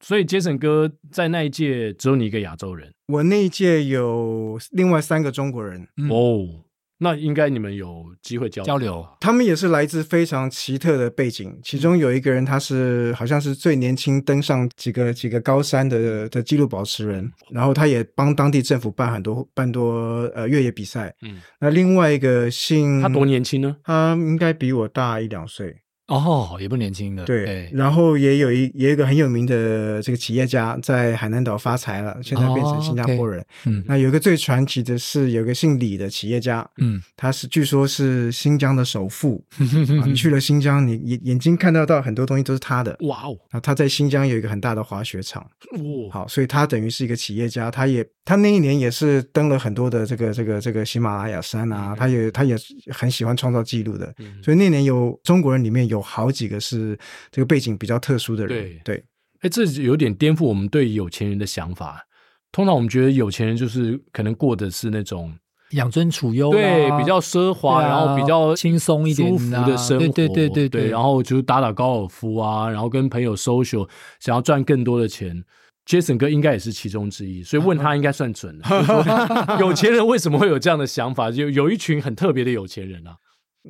[0.00, 6.63] 所以杰森哥在那一届只有你一个亚洲人，我那一届有另外三个中国人哦。
[7.04, 21.14] 那应该你们有机会交流，交流，他们也是来自非常奇特的背景，其中有一个人他是好像是最年轻登上几个几个高山的的纪录保持人，然后他也帮当地政府办很多办多呃越野比赛。
[21.20, 23.76] 嗯，那另外一个姓，他多年轻呢？
[23.84, 25.83] 他应该比我大一两岁。
[26.06, 27.46] 哦，也不年轻的，对。
[27.46, 33.40] 欸、然后也有一也有一个很有名的这个企业家，在海南岛发财了，现在变成新加坡人。
[33.40, 39.42] 哦 okay、嗯，那有一个最传奇的是，有一个姓李的企业家，嗯，他是据说是新疆的首富。
[39.56, 42.94] 啊、你去了新疆，你眼眼睛看到到很多东西都是他的。
[43.00, 43.38] 哇哦！
[43.50, 45.42] 啊他在新疆有一个很大的滑雪场。
[45.72, 52.56] 哦，好，所以他等于是一个企业家，他也他那一年也是登了很多的这个这个这个喜马拉雅山啊，他也他也
[52.92, 54.14] 很喜欢创造纪录的。
[54.20, 56.04] 嗯、所以那年有中国人里面有。
[56.14, 56.96] 好几个是
[57.32, 59.02] 这个背景比较特殊的人，对，
[59.40, 62.06] 哎，这有点颠覆我们对有钱人的想法。
[62.52, 65.34] 通常我们觉得有钱人就是可能过的是那种
[65.70, 73.88] 养尊处优，对，比较奢华，然后比较轻松一点、舒服的生活，对对对对，然后就是打打高尔夫啊，然后跟朋友 social，
[74.20, 75.42] 想要赚更多的钱。
[75.86, 79.58] Jason 哥应该也是其中之一，所以问他应该算准了。
[79.60, 81.30] 有钱人为什么会有这样的想法？
[81.30, 83.16] 有有一群很特别的有钱人啊。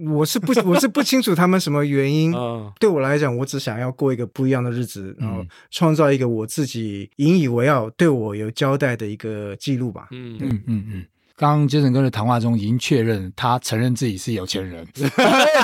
[0.07, 2.35] 我是不，我是不清楚他们什么原因。
[2.35, 10.09] 嗯，对我来讲，我只想要过一个不一样的日子，然后创造一个我自己引以为傲、对我有交代的一个记录吧。
[10.11, 11.07] 嗯嗯嗯嗯。
[11.37, 14.87] 刚刚杰森哥的谈话中已经确认，他承认自己是有钱人。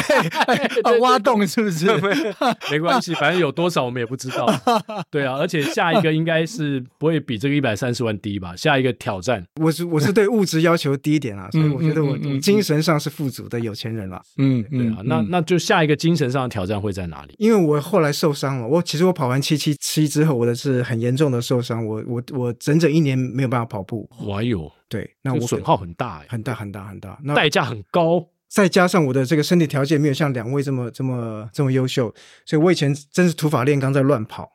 [1.00, 1.86] 挖洞是不是？
[2.72, 4.52] 没关系，反正有多少我们也不知道。
[5.10, 8.54] 对啊，而且下一个应该是不会比这个一百三十万低吧？
[8.56, 14.20] 下一个挑战，我是我是对物质要求低一点啊，所以我觉得我精神上是富足的有钱人了。
[14.38, 17.34] 嗯，对啊，那那就下一个精神上的挑战会在哪里？
[17.38, 24.10] 因为我后来受伤了，我其实我跑完七七七之后，我的是很严重的受伤，我我我整整一年没有办法跑步。
[24.36, 24.70] 哎呦！
[24.90, 32.12] 对，那我损耗很大，很大很大很大，那代价很高，再加上我的这个身体条件没有像两位这么这么这么优秀，
[32.44, 34.50] 所以我以前真是土法炼钢在乱跑，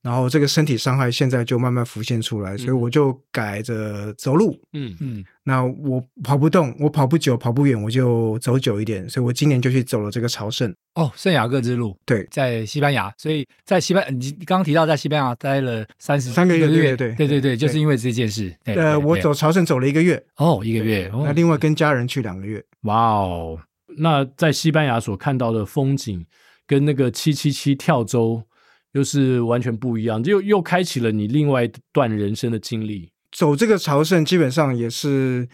[0.00, 5.24] 然后这个身体伤害现在就慢慢浮现出来，所以我就改着走路，嗯嗯。
[5.42, 9.08] 那我跑不动，我跑不久，跑不远，我就走久一点。
[9.08, 11.96] 所以我今年就去走了这个朝圣哦，圣雅各之路。
[12.06, 13.12] 对，在西班牙。
[13.18, 18.54] 所以在西班，你刚刚提到在西班牙待了三十三个月，对对对对对，就是因为这件事。
[18.66, 21.10] 呃，我走朝圣走了一个月哦，一个月。
[21.12, 22.62] 那另外跟家人去两个月。
[22.82, 23.58] 哇哦，
[23.98, 26.24] 那在西班牙所看到的风景，
[26.66, 28.42] 跟那个七七七跳州
[28.92, 33.10] 又是完全不一样，又又开启了你另外一段人生的经历。
[33.30, 35.46] 走这个朝圣，基本上也是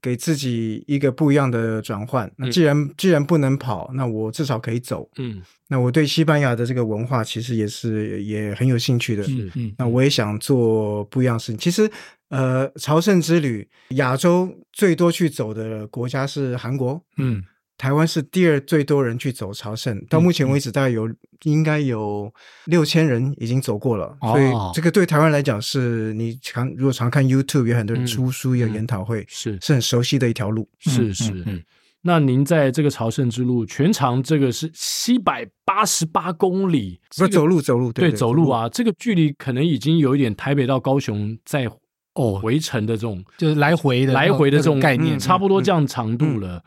[0.00, 2.30] 给自己一个不一样的转换。
[2.38, 5.10] 那既然既然不能跑，那我至少可以走。
[5.18, 9.24] 嗯，那我对西班牙的这个文化其实也是也很有兴趣的。
[9.24, 11.58] 嗯嗯，那我也想做不一样的事情。
[11.58, 11.90] 其实，
[12.28, 17.02] 呃，朝圣之旅，亚洲最多去走的国家是韩国。
[17.18, 17.42] 嗯。
[17.78, 22.32] 台湾是第二最多人去走朝圣，到目前为止大概有、嗯、应该有
[22.64, 29.58] 六千人已经走过了，哦、所以这个对台湾来讲是你常如果常看 YouTube，有很多人出书，嗯、有研讨会，是。
[29.60, 30.66] 是很熟悉的一条路。
[30.78, 31.64] 是是，
[32.00, 38.48] 那您在这个朝圣之路全长这个是七百八十八公里，不是走路走路对，对走路。
[38.48, 41.68] 啊，这个距离可能已经有一点台北到高雄在
[42.14, 46.62] 哦回程的这种，就是来回的来回的这种概念，差不多这样长度了，嗯嗯、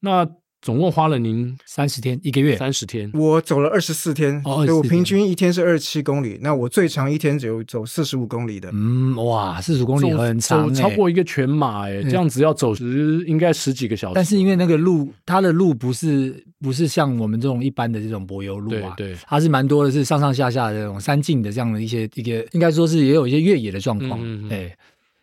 [0.00, 0.30] 那。
[0.62, 6.38] 总共花了您三十天一个月，三十天，我走了二十四天，所以我平均一天是二十七公里。
[6.42, 8.68] 那我最长一天只有走四十五公里的。
[8.74, 14.14] 嗯，哇，四十五公里很长，走超过一个全马哎，这样子要走十应该十几个小时。
[14.14, 24.20] 但是因为那个路，它的路不是不是像我们这种一般的这种柏油路啊，对，它是蛮多的是上上下下的这种山径的这样的一些一个，应该说是也有一些越野的状况。
[24.50, 24.76] 哎，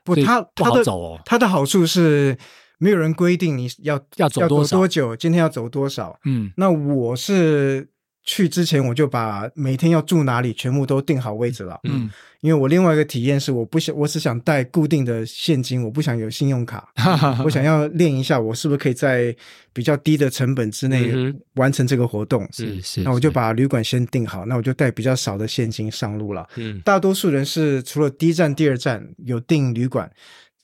[0.03, 1.19] 不，它不好走哦。
[1.25, 2.35] 它的好处是。
[2.77, 6.19] 没有人规定你要要走多久，今天要走多少。
[6.25, 7.89] 嗯，那我是
[8.23, 11.79] 去之前我就把每天要住哪里全部都定好位置了。
[11.83, 12.09] 嗯，
[12.41, 16.91] 因为我另外一个体验是，我不想，我只想带固定的现金，我不想有信用卡。
[17.43, 19.35] 我想要练一下，我是不是可以在
[19.73, 22.47] 比较低的成本之内完成这个活动？
[22.51, 23.01] 是、嗯、是。
[23.01, 26.45] 那我就把旅馆先定好，那我就带比较少的现金上路了。
[26.57, 30.11] 嗯，大多数人是除了第一站、第二站有订旅馆。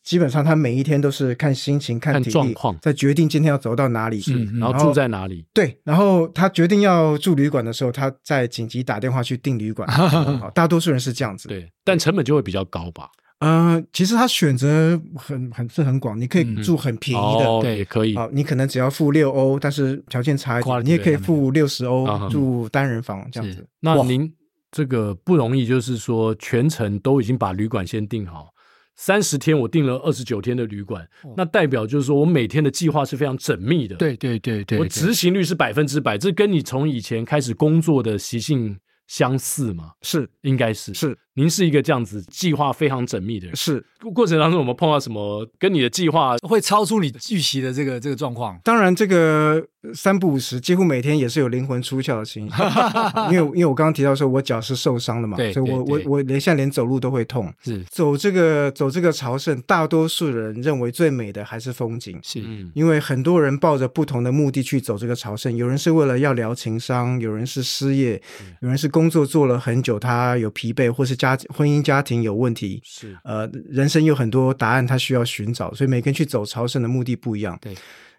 [0.04, 5.46] 基本上他每一天都是看心情、看体力、状况，在决定今天要走到哪里，嗯，然后住在哪里。
[5.54, 9.88] 对，然后他决定要住旅馆的时候，他再紧急打电话去订旅馆。
[10.54, 13.10] 大多数人是这样子，对，但成本就会比较高吧？
[13.40, 18.16] 嗯、呃，其实他选择很很是很广，你可以住很便宜的，嗯、对，可以。
[18.16, 23.66] 好，你可能只要付六欧，但是条件差一点，你也可以付六十欧住单人房这样子。
[23.80, 24.34] 那您
[24.72, 28.53] 这个不容易，就是说全程都已经把旅馆先订好。
[28.96, 33.96] 三十天，我订了二十九天的旅馆，哦，那代表就是说我每天的计划是非常缜密的。
[33.96, 38.78] 对对对对，我执行率是百分之百，这跟你从以前开始工作的习性
[39.08, 39.92] 相似吗？
[40.02, 40.94] 是，应该是。
[40.94, 43.56] 是，您是一个这样子计划非常缜密的人。
[43.56, 48.60] 是，过程当中我们碰到什么跟你的计划会超出你预期的这个这个状况？
[48.64, 49.66] 当然这个。
[49.94, 52.58] 三不五时，几乎每天也是有灵魂出窍的情形，
[53.30, 57.54] 因为因为我刚刚提到说，我脚是受伤的嘛，所以我我我连现在连走路都会痛。
[57.62, 62.42] 是走这个走这个朝圣，大多数人认为最美的还是风景，是，
[62.74, 68.22] 因为很多人抱着不同的目的去走这个朝圣，有人是为了要聊情商，有人是失业，
[68.62, 77.58] 有人是工作做了很久，他有疲惫，或是家婚姻家庭有问题，是呃，人生有很多答案，他需要寻找，所以每个人去走朝圣的目的不一样。
[77.62, 77.76] 对，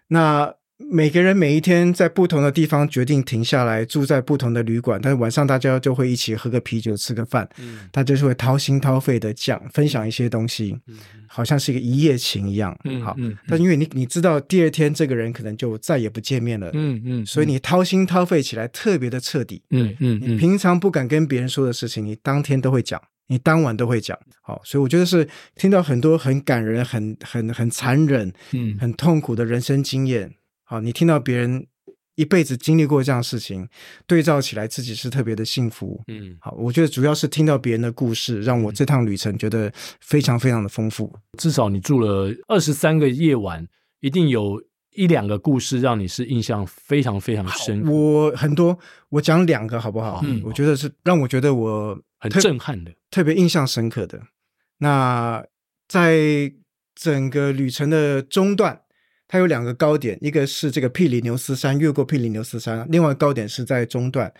[0.07, 0.53] 那。
[0.77, 30.33] 每个人每一天在不同的地方决定停下来住在不同的旅馆，但是晚上大家就会一起喝个啤酒、吃个饭，嗯，大家就会掏心掏肺的讲分享一些东西，嗯，好像是一个一夜情一样，嗯，好，嗯，但因为你你知道第二天这个人可能就再也不见面了，嗯嗯，所以你掏心掏肺起来特别的彻底，嗯嗯，你平常不敢跟别人说的事情，你当天都会讲，你当晚都会讲，好，所以我觉得是听到很多很感人、很很很残忍、嗯，很痛苦的人生经验。
[30.65, 31.67] 好，你听到别人
[32.15, 33.67] 一辈子经历过这样的事情，
[34.07, 36.01] 对照起来自己是特别的幸福。
[36.07, 41.13] 嗯，好，我觉得主要是听到别人的故事，让我这趟旅程觉得非常非常的丰富。
[41.37, 43.67] 至少你住了二十三个夜晚，
[43.99, 44.59] 一定有
[44.93, 47.87] 一两个故事让你是印象非常非常深。
[47.87, 50.21] 我很多，我讲两个好不好？
[50.23, 54.19] 嗯，我觉得是让我觉得我很震撼的，特别印象深刻的。
[54.79, 55.45] 那
[55.87, 56.51] 在
[56.95, 58.81] 整个旅程的中段。
[59.35, 64.33] 它有两个高点，一个是这个毗里牛斯山，越过毗里牛斯山；另外高点是在中段。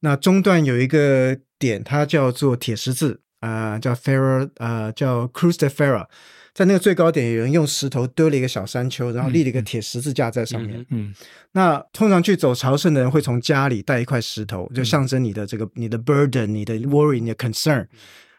[0.00, 6.06] 那中段有一个点，它叫做铁十字啊、呃，叫 Ferro 啊、呃，叫 Cruz de Ferro。
[6.54, 10.78] 在那个最高点，有人用石头堆了一个小山丘，然后立了一个铁十字架在上面。
[10.90, 11.14] 嗯，嗯，
[11.50, 17.84] 那通常去走朝圣的人会从家里带一块石头，就象征你的这个你的 burden、你的 worry、你的 concern。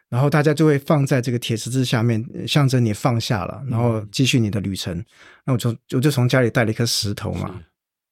[0.10, 4.98] 然后大家就会放在这个铁十字下面，象征你放下了，然后继续你的旅程。
[4.98, 5.06] 嗯、
[5.46, 7.60] 那我从我就从家里带了一颗石头嘛。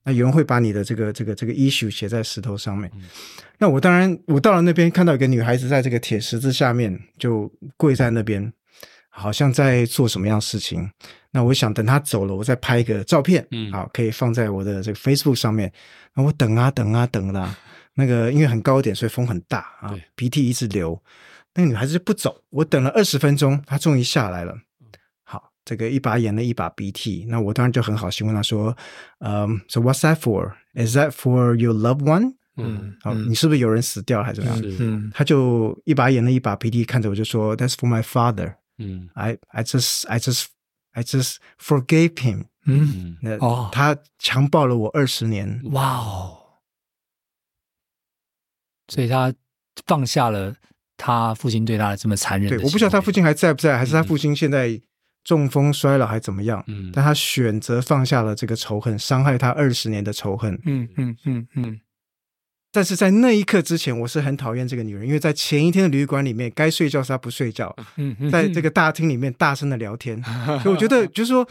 [0.03, 2.91] 那有人会把你的这个这个这个 issue 写在石头上面。
[2.95, 3.01] 嗯、
[3.57, 8.53] 那我当然我到了那边，看到一个女孩子在这个铁十字下面就跪在那边，
[9.09, 10.87] 好像在做什么样事情。
[11.31, 15.71] 那我想等她走了，我再拍一个照片，嗯，好，可以放在我的这个 Facebook 上面。
[16.13, 17.57] 那我等啊等啊等啦，
[17.95, 21.01] 那个因为很高点，所以风很大啊，鼻涕一直流。
[21.55, 24.55] 那个女孩子就不走，我等了二十分钟，她终于下来了。
[25.23, 28.75] 好，这个一把眼泪一把鼻涕，那我当然就很好心问她说
[29.19, 30.53] ：“嗯、um,，So what's that for?
[30.73, 34.75] Is that for your loved one？” 嗯，好，你是不是有人死掉还是怎么样？
[34.79, 40.47] 嗯，她就一把眼泪一把鼻涕看着我就说：“That's for my father。”嗯，I I just I just
[40.91, 42.47] I just forgave him。
[42.65, 45.61] 嗯，那哦，他强暴了我二十年。
[45.71, 46.37] 哇哦，
[48.89, 49.33] 所以他
[49.85, 50.55] 放下了。
[50.97, 54.79] 他父亲对他的这么残忍，对，我不知道他父亲还在不在，还是他父亲现在
[55.23, 56.63] 中风衰老还怎么样？
[56.67, 60.59] 嗯，但他选择放下了这个仇恨，伤害他二十年的仇恨。
[60.65, 61.79] 嗯嗯嗯嗯。
[62.71, 67.73] 但是在那一刻之前，我是很讨厌这个女人，因为在前一天的旅馆里面，该睡觉是她不睡觉，
[68.29, 70.21] 在这个大厅里面大声的聊天。
[70.61, 71.47] 所以我觉得，就是说，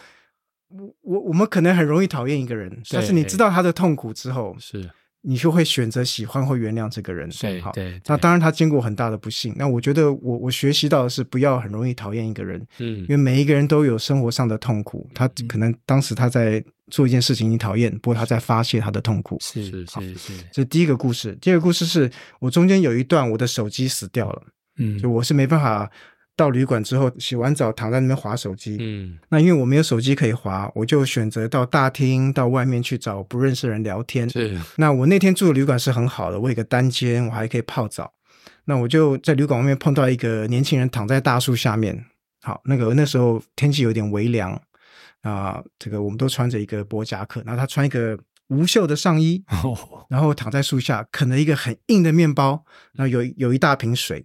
[0.69, 4.91] 我我我们可能很容易讨厌一个人，但是你知道他的痛苦之后，是。
[5.27, 9.55] 你就会选择喜欢或原谅这个人，对，好，对，那当然他经过很大的不幸。
[9.57, 15.09] 那我觉得我我学习到的是不要很容易讨厌一个人，嗯，因为每一个人都有生活上的痛苦。
[15.15, 19.39] 他可能当时他在做一件事情你讨厌，不过他在发泄他的痛苦。
[19.41, 21.35] 是是是是，这是第一个故事。
[21.41, 24.43] 第二个故事是我中间有一段我的手机死掉了，
[24.77, 25.91] 嗯，就我是没办法
[26.37, 28.77] 到旅馆之后洗完澡躺在那边划手机。
[28.81, 34.29] 嗯，那因为我没有手机可以划，我就选择到大厅到外面去找不认识的人聊天。
[34.29, 38.13] 是，那我那天住的旅馆是很好的，我有个单间，我还可以泡澡。
[38.65, 42.05] 那我就在旅馆外面碰到一个年轻人躺在大树下面。
[42.43, 44.61] 好，那个那时候天气有点微凉
[45.23, 48.19] 啊，这个我们都穿着一个薄夹克，然后他穿一个
[48.49, 49.43] 无袖的上衣，
[50.09, 54.25] 然后躺在树下啃了一个很硬的面包，然后有有一大瓶水，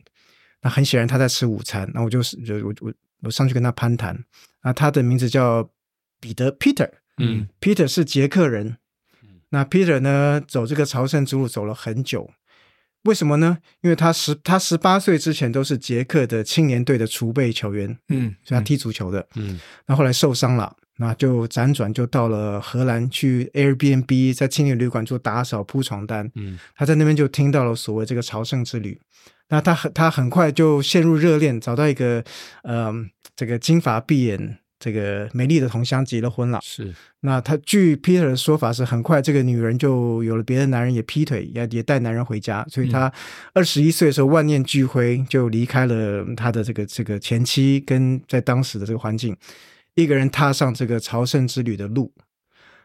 [0.62, 1.90] 那很显然他在吃午餐。
[1.94, 2.94] 那我就是我我
[3.24, 4.18] 我上去跟他攀谈，
[4.64, 5.70] 那，他的名字叫
[6.20, 8.78] 彼得 Peter，嗯，Peter 是捷克人，
[9.50, 12.32] 那 Peter 呢走这个朝圣之路走了很久。
[13.04, 13.60] 为什么呢？
[13.80, 29.00] 因为他十他十八岁之前都是捷克的青年队的储备球员，嗯，所以他踢足球的，嗯，那后来受伤了，那就辗转就到了荷兰去 Airbnb 在青年旅馆做打扫铺床单，嗯，他在那边就听到了所谓这个朝圣之旅，
[29.50, 32.24] 那他很他很快就陷入热恋，找到一个
[32.64, 32.94] 呃
[33.36, 34.60] 这个金发碧眼。
[34.82, 36.96] 这个美丽的同乡结了婚了，是。
[37.20, 42.66] 那他据 Peter 的说法是，很快这个女人就有了别的男人，也劈腿，也也带男人回家。
[42.70, 43.12] 所以他
[43.54, 49.36] 二十一岁的时候万念俱灰，就离开了他的这个这个前妻，跟在当时的这个环境，
[49.96, 52.14] 一个人踏上这个朝圣之旅的路。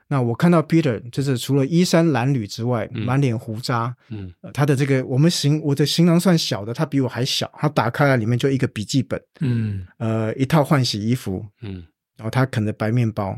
[0.08, 11.84] 那我看到 Peter 就是除了衣衫褴褛之外，满脸胡渣，嗯，呃、他的这个我们行我的行囊算小的，他比我还小，他打开来里面就一个笔记本，嗯，呃，一套换洗衣服，嗯，
[12.18, 13.30] 然后他啃着白面包，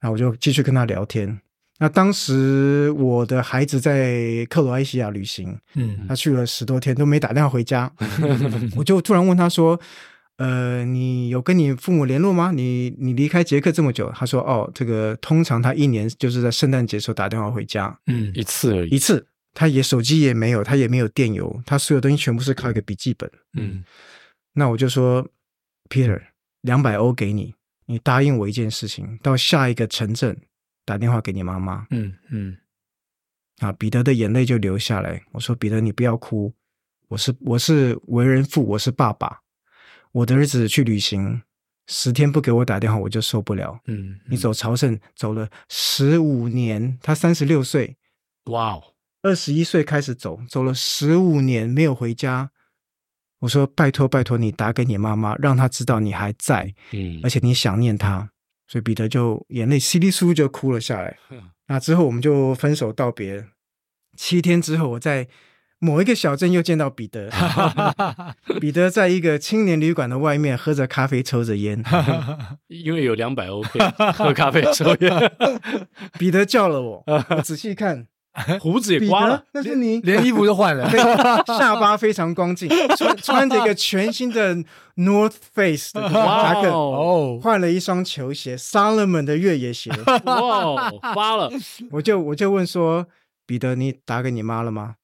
[0.00, 1.38] 然后我就继续跟他聊天。
[1.78, 7.92] 那当时我的孩子在克罗埃西亚旅行，嗯，他去了十多天都没打电话回家，
[8.74, 9.78] 我就突然问他说。
[10.38, 12.52] 呃，你有跟你父母联络吗？
[12.52, 23.82] 你你离开捷克这么久，他说哦，这个通常他一年就是在圣诞节时候打电话回家，嗯，一次而已，一次，他也手机也没有，他也没有电邮，他所有东西全部是靠一个笔记本，嗯，
[24.52, 25.26] 那我就说
[25.88, 26.20] ，Peter，
[26.60, 27.54] 两百欧给你，
[27.86, 30.36] 你答应我一件事情，到下一个城镇
[30.84, 32.58] 打电话给你妈妈，嗯嗯，
[33.60, 36.52] 啊，彼得的眼泪就流下来，我说彼得，你不要哭，
[37.08, 39.40] 我是我是为人父，我是爸爸。
[40.16, 41.42] 我的儿子去旅行，
[41.86, 43.78] 十天不给我打电话，我就受不了。
[43.84, 47.98] 嗯，嗯，你走朝圣走了十五年，他三十六岁，
[48.44, 52.50] 哇哦，二十一岁开始走，走了十五年没有回家。
[53.40, 58.30] 我说拜托拜托，你打给你妈妈，让她知道你还在，嗯，而且你想念她。
[58.68, 61.18] 所以彼得就眼泪稀里疏就哭了下来。
[61.66, 63.46] 那之后我们就分手道别。
[64.16, 65.28] 七天之后，我在。
[65.86, 67.30] 某一个小镇又见到彼得，
[68.60, 71.80] 彼得在一个青年旅馆的外面喝着咖啡，抽着烟，
[72.66, 73.82] 因为有两百欧可以
[74.12, 75.32] 喝咖啡抽烟。
[76.18, 78.08] 彼得叫了我，我仔细看，
[78.58, 80.90] 胡子也刮了，那是你，连衣服都换了，
[81.46, 84.56] 下巴非常光净，穿穿着一个全新的
[84.96, 89.92] North Face 的夹克，哦，换了一双球鞋，Salomon 的越野鞋，
[90.24, 91.48] 哇，发了，
[91.92, 93.06] 我就我就问说，
[93.46, 94.96] 彼得，你打给你妈了吗？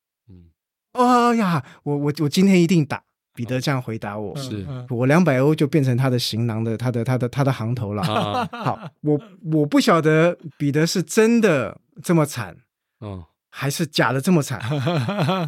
[0.94, 3.02] 哦呀，我我我今天一定打。
[3.34, 4.66] 彼得这样回答我，是。
[4.90, 8.02] 我两百欧就变成他的行囊的，他的他的他的行头了。
[8.02, 9.18] 好，我
[9.50, 12.54] 我不晓得彼得是真的这么惨，
[12.98, 14.60] 哦，还是假的这么惨，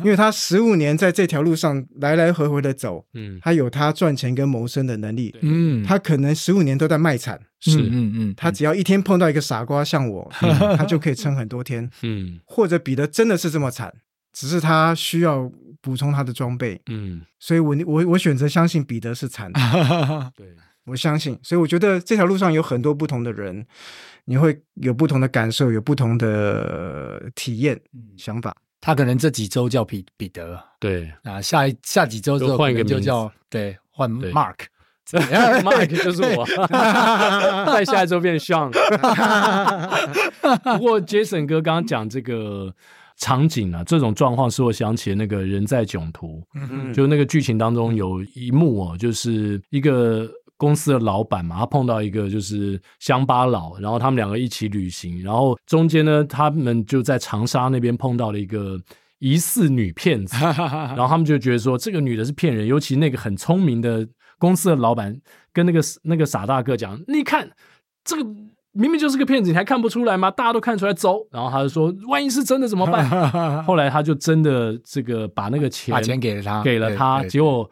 [0.02, 10.26] 因为他十五年在这条路上来来回回的走，嗯，他有他赚钱跟谋生的能力，嗯，他可能十五年都在卖惨，是，嗯嗯，他只要一天碰到一个傻瓜像我，
[10.78, 13.92] 他就可以撑很多天，嗯，或者彼得真的是这么惨。
[14.34, 19.60] 只是他需要补充他的装备，嗯，所以我我我选择相信彼得是惨的，
[20.36, 20.48] 对，
[20.86, 23.64] 我相信，所以我觉得这条路上有很多不同的人，
[24.24, 28.54] 你会有不同的感受，有不同的体验、嗯、想法。
[28.80, 31.10] 他可能这几周叫彼彼得，对。
[31.22, 33.32] 啊，下一下几周之后换一个就叫。
[33.48, 36.44] 对换 Mark，Mark 就是我，
[37.72, 38.72] 再下一周变 Sean。
[40.76, 42.74] 不过 Jason 哥刚刚讲这个。
[43.24, 46.42] 场景啊，这种状况使我想起了那个人在囧途，
[46.92, 58.78] 就那个剧情当中有一幕哦，就是一个公司的老板嘛，他碰到一个就是乡巴佬，然后他们两个一起旅行，然后中间呢，他们就在长沙那边碰到了一个
[59.20, 60.36] 疑似女骗子，
[60.94, 64.06] 然后他们就觉得说这个女的是骗人，尤其那个很聪明的
[64.38, 65.18] 公司的老板
[65.50, 67.48] 跟那个那个傻大个讲，你看
[68.04, 68.26] 这个。
[68.74, 70.30] 明明就是个骗子，你还看不出来吗？
[70.30, 71.26] 大家都看出来，走。
[71.30, 73.08] 然后他就说：“万一是真的怎么办？”
[73.64, 77.22] 后来他就真的这个把那个钱把钱给了他，给了他。
[77.24, 77.70] 结果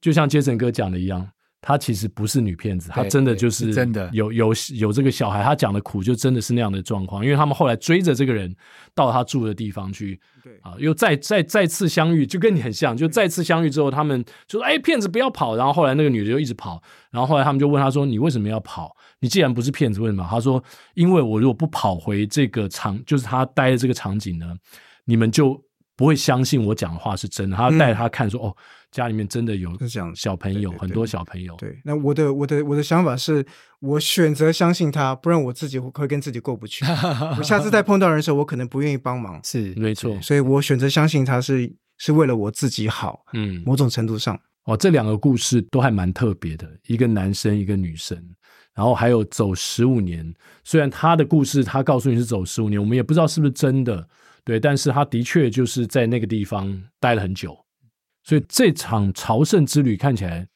[0.00, 1.26] 就像杰森哥讲的一样，
[1.62, 7.24] 她其实不是女骗子，她真的就是真的有有有这个小孩，她讲的苦就真的是那样的状况。
[7.24, 8.54] 因为他们后来追着这个人
[8.94, 16.82] 到他住的地方去，对啊，又再再再次相遇，就跟你很像，就再次相遇之后，他们就说：“哎，骗子不要跑！”然后后来那个女的就一直跑，
[17.12, 18.94] 然后后来他们就问他说：“你为什么要跑？
[19.20, 20.62] 你既然不是骗子，为什么？”他说
[20.94, 24.52] ：“因为我如果不跑回这个场，就是他待的这个场景呢，
[25.04, 25.62] 你们就。”
[25.96, 28.56] 不会相信我讲的话是真的，他要带他看说、嗯、哦，
[28.90, 29.70] 家里面真的有
[30.14, 31.54] 小朋友，很多小朋友。
[31.56, 33.44] 对，那我的我的我的想法是，
[33.80, 36.84] 我选择相信他，不然我自己会跟自己过不去。
[37.38, 39.38] 我下次再碰到人的时候，我可能不愿意帮忙。
[39.44, 43.24] 是没错，所以我选择相信他是是为了我自己好。
[43.34, 48.18] 嗯，某种程度上，哦，这两个故事都还蛮特别的，一个男生，一个女生，
[48.74, 50.34] 然后还有走十五年。
[50.64, 54.08] 虽然他的故事他告诉你是走十五年，我们也不知道是不是真的。
[54.44, 57.56] 对，但是他的确就是在那个地方待了很久，
[58.24, 60.46] 所以这场朝圣之旅看起来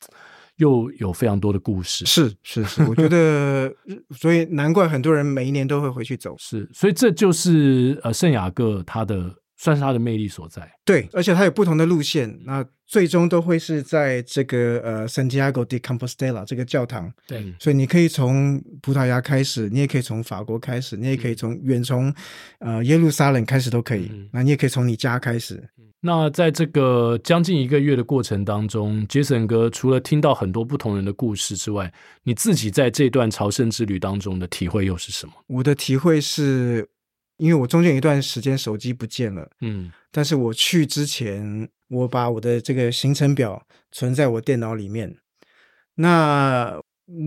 [0.56, 2.04] 又有非常多的故事。
[2.06, 3.72] 是是是，我觉得，
[4.18, 6.34] 所以难怪很多人每一年都会回去走。
[6.38, 10.70] 是，所以这就是呃圣雅各他的算是它的魅力所在。
[10.84, 17.12] 对，而且它有不同的路线，那最终都会是在这个呃 Santiago de Compostela 这个教堂。
[17.26, 22.14] 对，所以你可以从葡萄牙开始，你也可以从法国开始，你也可以从远从
[22.60, 24.08] 呃耶路撒冷开始都可以。
[24.12, 25.68] 嗯、那你也可以从你家开始。
[26.00, 31.92] 那在这个将近一个月的过程当中，Jason 哥除了听到很多不同人的故事之外，
[32.22, 35.32] 你自己在这段朝圣之旅当中的体会又是什么？
[35.48, 36.88] 我的体会是。
[37.38, 43.62] 因为我中间一段时间手机不见了，嗯，但是我去之前，我把我的这个行程表
[43.92, 45.16] 存在我电脑里面。
[45.96, 46.78] 那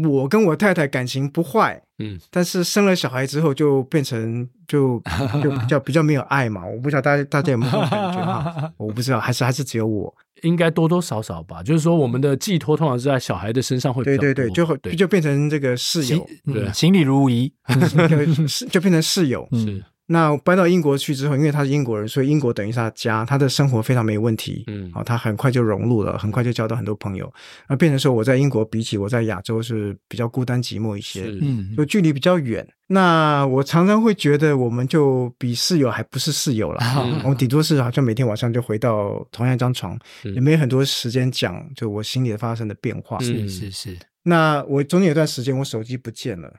[0.04, 5.02] 我跟我太太感情不坏，嗯，但是生了小孩之后就变成就
[5.42, 6.66] 就比较比较没有爱嘛。
[6.66, 8.74] 我不知道大家大家有没有感觉哈？
[8.78, 10.14] 我不知道，还是还是只有我？
[10.44, 11.64] 应该多多少少吧。
[11.64, 17.52] 就是说，我们的寄托通常是在小孩的身上会比较多，对对对，就会就变成这个室友，对，行礼如仪，
[18.70, 19.84] 就变成室友，是。
[20.12, 24.64] 那搬到英国去之后，因为他是英国人，所以英国等于是他家，他的生活非常没问题。
[24.66, 27.32] 嗯，好，他很快就融入了，很快就交到很多朋友。
[27.68, 32.68] 那变成说，我在英国比起我在亚洲是比较孤单寂寞一些，嗯，就距离比较远。
[32.88, 36.80] 那我常常会觉得，我们就比室友还不是室友了。
[36.98, 43.20] 嗯，我们顶多是好像每天晚上就回到同样一张床，也没有很多时间讲就我心里发生的变化。
[43.20, 43.96] 是是是。
[44.24, 46.52] 那我中间有段时间，我手机不见了。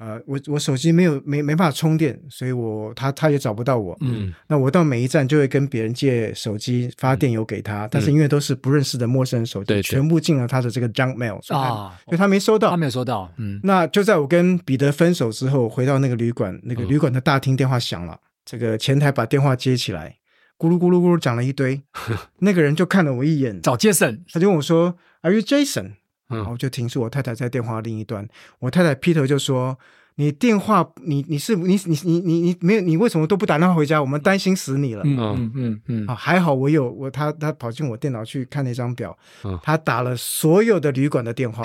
[0.00, 3.94] 呃，我我手机没有没没办法充电，所以我他他也找不到我。
[4.00, 13.30] 嗯，那我到每一站就会跟别人借手机发电邮给他，嗯、但是因为都是不认识的陌生人手机，嗯、全部进了他的这个 junk mail 啊，因为他没收到，他没有收到。
[13.36, 20.16] 嗯，那就在我跟彼得分手之后，回到那个旅馆，那个旅馆的大厅电话响了，嗯、这个前台把电话接起来，
[20.56, 21.82] 咕噜咕噜咕噜讲了一堆，
[22.40, 25.96] 那个人就看了我一眼，找 Jason，他就问我说：“Are you Jason？”
[26.30, 28.26] 然后就听说我太太在电话另一端，
[28.60, 29.76] 我太太 Peter 就说
[30.16, 34.00] ：“你电话，你你是你你你你你没有，你为什么都不打电话回家？
[34.00, 39.16] 我们担心死你了。”嗯嗯嗯嗯，啊，还好我有我他他跑进我电脑去看那张表，
[39.62, 41.64] 他打了所有的旅馆的电话，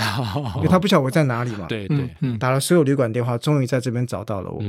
[0.57, 1.65] 因为他不晓得我在哪里嘛。
[1.67, 4.61] 对对，打了所有旅馆电话，终于在这边找到了我。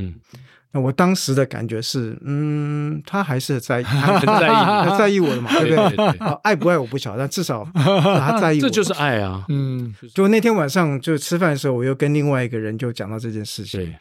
[0.72, 6.18] 那我当时的感觉是，嗯，他还是在意， 很在意，他在意我的嘛， 对不对？
[6.42, 8.62] 爱不爱我不晓得，但至少他在意我。
[8.62, 9.44] 这就是爱啊。
[9.48, 13.94] 嗯，就那天晚上就吃饭的时候，我又跟另外一个人就讲到这件事情。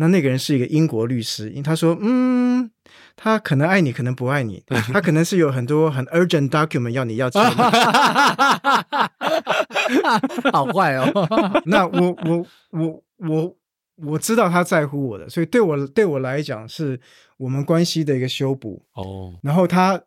[0.00, 2.70] 那那个人是一个英国律师，因为他说，嗯，
[3.16, 4.62] 他可能爱你，可能不爱你，
[4.92, 7.42] 他可能是有很多很 urgent document 要你要签。
[10.52, 11.10] 好坏哦。
[11.64, 13.57] 那我我我我。
[14.04, 17.00] 我知道他在乎我的，所以对我对我来讲是
[17.36, 19.34] 我们关系的一个修补哦。
[19.42, 20.00] 然后他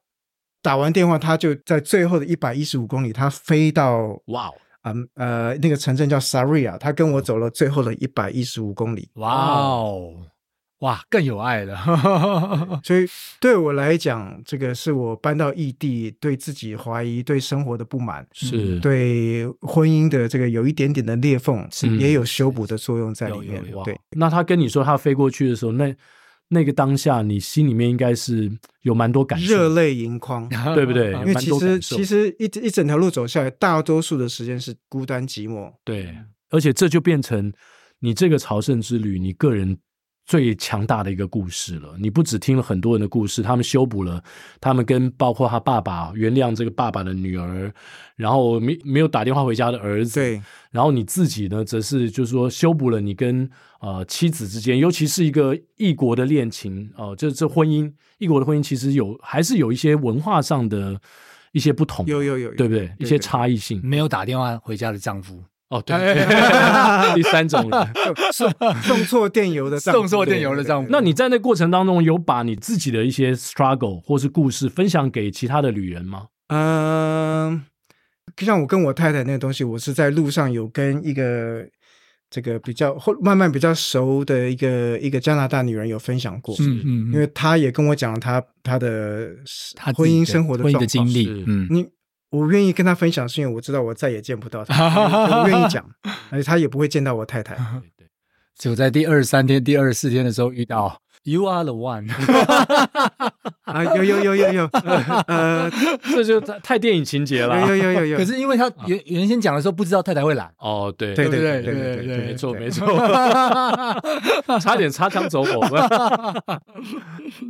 [0.62, 9.10] 打完电话，他就在最后的一百一十五公里，他飞到哇哦，嗯呃那个城镇叫 Sarria，他跟我走了最后的一百一十五公里。
[9.16, 10.16] 哇哦。
[10.82, 11.78] 哇，更有爱了。
[12.84, 13.08] 所以
[13.40, 23.64] 对我来讲，这个是我搬到异地，对自己怀疑，对生活的不满，是对婚姻的这个有一点点的裂缝，是也有修补的作用在里面。
[23.84, 25.96] 对，那他跟你说他飞过去的时候，那
[26.48, 28.52] 那个当下，你心里面应该是
[28.82, 31.12] 有蛮多感受，热泪盈眶， 对不对？
[31.22, 35.72] 因为其实其实一一整条路走下来，大多数的时间是孤单寂寞。
[35.84, 36.18] 对，
[36.50, 37.54] 而且这就变成
[38.00, 39.78] 你这个朝圣之旅，你个人。
[40.32, 41.94] 最强大的一个故事了。
[42.00, 44.24] 你不只听了很多人的故事，他们修补了，
[44.62, 47.70] 他们跟包括他爸爸原谅这个爸爸的女儿，
[48.16, 53.50] 然后没没有打电话回家的儿子，对，然后你自己呢，则是就是说修补了你跟
[53.82, 60.98] 呃妻子之间，尤其是一个异国的恋情哦、呃，这这婚姻，异国的婚姻其实有还是有一些文化上的
[61.52, 65.44] 一些不同，有有有，有，对不对，一些差异性，没有打电话回家的丈夫。
[65.72, 65.96] 哦，对，
[67.16, 67.88] 第三种人
[68.32, 68.54] 送
[68.84, 70.90] 送错电邮的送错电邮的丈夫。
[70.92, 76.28] 那你在那过程当中有把你自己的一些 struggle 或是故事分享给其他的旅人吗？
[76.50, 77.62] 嗯、呃，
[78.36, 81.66] 就像我跟我太太那个东西，我是在路上有跟一个。
[82.34, 89.32] 这个比较后慢慢比较熟的一个一个加拿大女人有分享过，嗯嗯，因为她也跟我讲了她她的
[89.94, 91.86] 婚姻生活的婚姻的经历，嗯，你
[92.32, 95.86] 我愿意跟他分享，是因为我知道我再也见不到他，我愿意讲，
[96.32, 97.56] 而且他也不会见到我太太，
[97.96, 98.08] 对，
[98.58, 101.00] 就在第二十三天、第二十四天的时候遇到。
[101.24, 102.10] You are the one
[103.62, 104.70] 啊，有有有有有，
[105.28, 105.70] 呃，
[106.02, 107.62] 这就太太电影情节了。
[107.68, 110.52] 有有有有，可是因为他原原先讲的时候不知道太太会来。
[110.58, 112.88] 哦，对对对对对对对，没错没错，
[114.60, 115.60] 差点擦枪走火。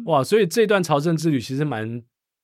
[0.04, 2.02] 哇，所以这段朝圣之旅其实蛮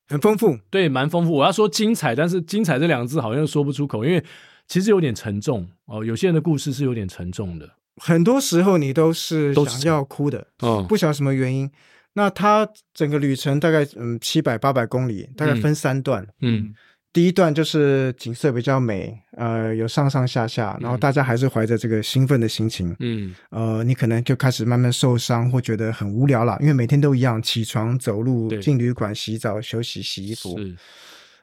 [0.08, 1.34] 很丰富，对，蛮丰富。
[1.34, 4.24] 我要说精彩，但是精彩这两个字好像说不出口，因为
[4.68, 6.03] 其实有点沉重哦。
[6.03, 7.70] 有些人的故事是有点沉重的。
[7.97, 11.70] 很多时候你都是想要哭的，嗯，不晓得什么原因。
[12.14, 16.74] 那他整个旅程大概嗯七百八百公里，大概分三段，嗯，
[17.18, 30.59] 第一段就是景色比较美，呃，有上上下下，然后大家还是怀着这个兴奋的心情，嗯，呃，你可能就开始慢慢受伤或觉得很无聊了，因为每天都一样，起床走路进旅馆洗澡休息洗衣服。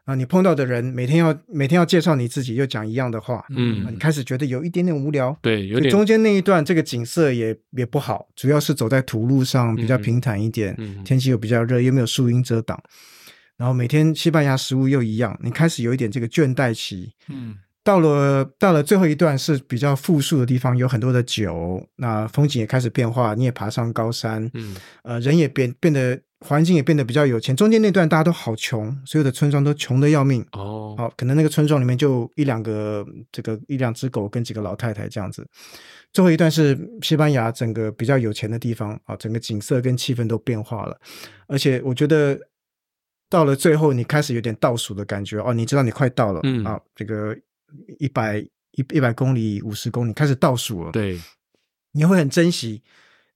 [0.05, 5.91] 啊，你碰到的人每天要每天要介绍你自己，又讲一样的话，嗯，你开始觉得有一点点无聊，对，有点。
[5.91, 12.81] 中间那一段这个景色也也不好，主要是走在土路上，比较平坦一点，嗯，天气又比较热，又没有树荫遮挡，
[13.57, 26.21] 然后每天西班牙食物又一样，你开始有一点这个倦怠期，嗯，到了到了最后一段是比较富庶的地方，有很多的酒，那风景也开始变化，你也爬上高山，嗯，呃，人也变变得。
[26.41, 30.45] 环境也变得比较有钱，中间那段大家都好穷，所有的村庄都穷的要命。
[30.53, 33.03] 哦，好，可能那个村庄里面就一两个，
[33.33, 35.47] 这个一两只狗跟几个老太太这样子。
[36.13, 40.95] 最后一段是西班牙整个比较有钱的地方啊，整个景色跟气氛都变化了。
[41.47, 42.39] 而且我觉得
[43.35, 47.37] 到了最后，你开始有点倒数的感觉哦，你知道你快到了，嗯啊，这个
[47.99, 51.21] 一百一一百公里、五十公里开始倒数了，对，
[51.91, 52.81] 你会很珍惜。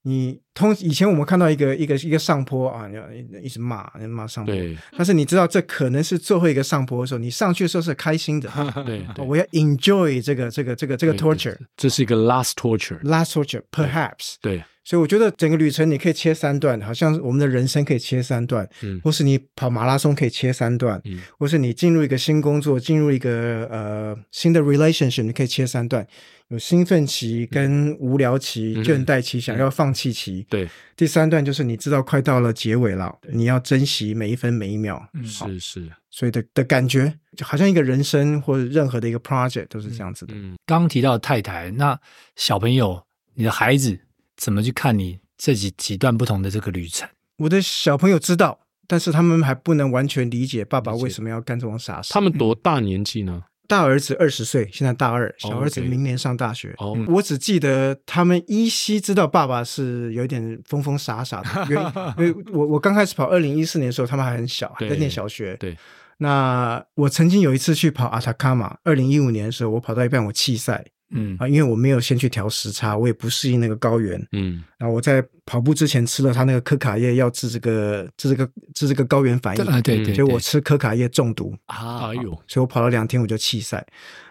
[0.03, 3.03] 你通以前我们看到一个一个一个上坡啊，你要
[3.43, 4.55] 一直骂，骂上坡。
[4.55, 4.77] 对。
[4.95, 8.49] 但是你知道这可能是最后一个上坡的时候，你上去的时候是开心的。
[8.87, 9.05] 对。
[9.13, 11.57] 对我要 enjoy 这个这个这个这个 torture。
[11.75, 12.97] 这是一个 last torture。
[13.01, 14.35] last torture perhaps。
[14.39, 14.63] 对。
[14.89, 18.67] 所以我觉得整个旅程你可以切三段，好像我们的人生可以切三段。
[18.81, 18.99] 嗯。
[19.03, 20.99] 或是你跑马拉松可以切三段。
[21.05, 21.21] 嗯。
[21.37, 26.07] 或是你进入一个新工作，进入一个呃新的 relationship，你可以切三段。
[26.47, 30.43] 有兴奋期、跟无聊期、嗯、倦怠期、嗯、想要放弃期。
[30.49, 30.67] 对，
[30.97, 35.07] 第三段就是你知道快到了结尾了，你要珍惜每一分每一秒。
[35.13, 40.33] 嗯，是是，所以的的感觉就好像一个人生或者任何的一个 project 都是这样子的。
[40.35, 41.95] 嗯，刚刚提到太太，那
[42.35, 43.03] 小朋友，
[43.35, 43.99] 你的孩子
[44.39, 47.07] 怎么去看你这几几段不同的这个旅程？
[47.39, 52.13] 我的小朋友知道，但是他们还不能完全理解爸爸为什么要干这种傻事。
[52.13, 53.43] 他们多大年纪呢？
[53.67, 56.73] 大儿子二十岁，现在大二，小儿子明年上大学。
[56.79, 65.55] 哦，我只记得他们依稀知道爸爸是有点疯疯傻傻的， 因为因为我我刚开始跑二零一四年的时候，他们还很小，还在念小学。
[65.57, 65.77] 对，
[66.17, 70.85] 那我曾经有一次去跑阿塔卡马，二零一五年的时候，我跑到一半我弃赛。
[71.11, 74.19] 嗯啊，因为我没有先去调时差，我也不适应那个高原。
[74.31, 79.65] 嗯，然后我在跑步之前吃了他那个可卡叶，要治这个治这个治这个高原反应。
[79.65, 83.85] 啊，对对，所以我吃可卡叶中毒啊，哎呦，所以我跑了两天我就弃赛。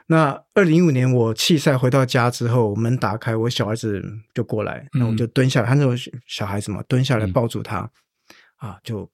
[0.07, 4.03] 那二零一五年我弃赛回到家之后，门打开，我小儿子
[4.33, 5.95] 就过来，那我就蹲下来，他那种
[6.27, 7.91] 小孩子嘛，蹲下来抱住他，
[8.57, 9.11] 啊，就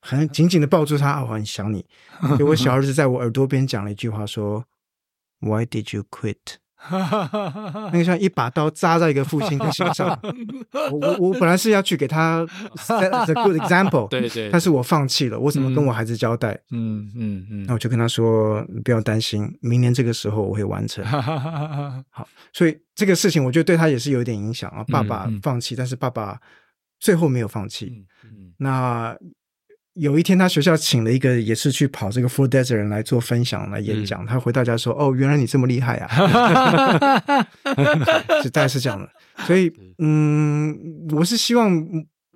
[0.00, 1.84] 很紧紧的抱住他，我很想你。
[2.20, 4.64] 所以我小儿子在我耳朵边讲了一句话，说
[5.40, 6.36] ：“Why did you quit？”
[6.90, 10.18] 那个像一把刀扎在一个父亲的心上。
[10.92, 15.38] 我我我本来是要去给他 set a good example， 对对，但是我放弃了。
[15.38, 16.58] 我怎么跟我孩子交代？
[16.70, 17.64] 嗯嗯嗯。
[17.66, 21.04] 那我就跟他说：“你不要担心，明年这个时候我会完成。”
[22.10, 24.84] 好，所以这个事情我觉得对他也是有一点影响啊。
[24.88, 26.40] 爸爸放弃，但是爸爸
[27.00, 28.06] 最后没有放弃。
[28.58, 29.16] 那。
[29.98, 34.24] 有一天，他学校请了一个也是去跑这个 Full Desert 人来做分享来演讲。
[34.24, 36.08] 嗯、他回到家说：“哦，原来你这么厉害啊！”
[38.42, 39.08] 是大概是这样的。
[39.44, 40.78] 所以，嗯，
[41.12, 41.86] 我是希望。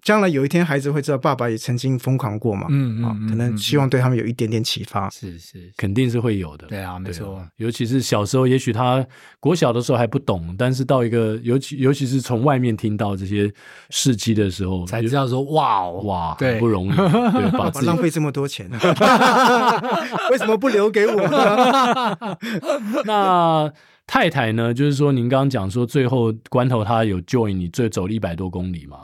[0.03, 2.67] 将来有一天，孩子会知道爸爸也曾经疯狂过嘛？
[2.71, 5.09] 嗯嗯，可能希望对他们有一点点启发。
[5.11, 6.67] 是是，肯定是会有的。
[6.67, 7.41] 对啊，没错。
[7.57, 9.07] 尤其是小时候，也许他
[9.39, 13.49] 国小的时候还不懂，但是到一个尤其尤其是从外面听到这些
[13.91, 18.69] 事迹的时候，才知道说哇哇，很不容易，对， 把自己浪费这么多钱，
[20.33, 22.37] 为什么不留给我呢？
[23.07, 23.73] 那。
[24.05, 28.99] 太太呢，就是说您刚刚讲说最后关头他有 join 你，最走了一百多公里嘛，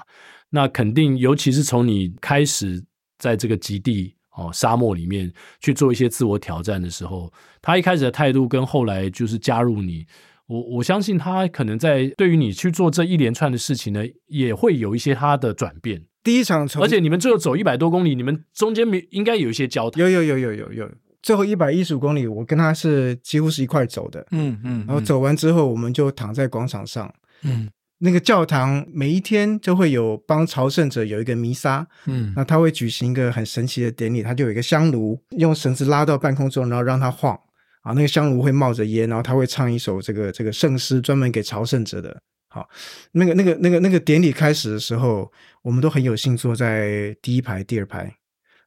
[0.51, 2.82] 那肯定尤其是从你开始
[3.18, 10.07] 在这个极地哦沙漠里面去做一些自我挑战的时候，他一开始的态度跟后来就是加入你。
[10.46, 16.03] 我我相信他可能在对于你去做这一连串的事情呢，也会有一些他的转变。
[16.24, 20.03] 第一场，而且你们最后走一百多公里，你们中间没应该有一些交谈。
[20.03, 20.90] 有有有有有有，
[21.22, 24.26] 最后一百一十五公里，我跟他是几乎是一块走的。
[24.30, 24.84] 嗯嗯。
[24.86, 27.12] 然后走完之后，我们就躺在广场上。
[27.42, 27.68] 嗯。
[27.99, 31.86] 那个教堂每一天就会有帮朝圣者有一个弥撒。
[32.07, 32.32] 嗯。
[32.36, 37.38] 那他会举行一个很神奇的典礼，他就有一个香炉，用绳子拉到半空中，然后让它晃。
[37.82, 42.20] 啊，那个香炉会冒着烟，然后他会唱一首这个这个圣诗，专门给朝圣者的。
[42.49, 42.68] 好，
[43.12, 45.30] 那个那个那个那个典礼开始的时候，
[45.62, 48.14] 我们都很有幸坐在第一排、第二排。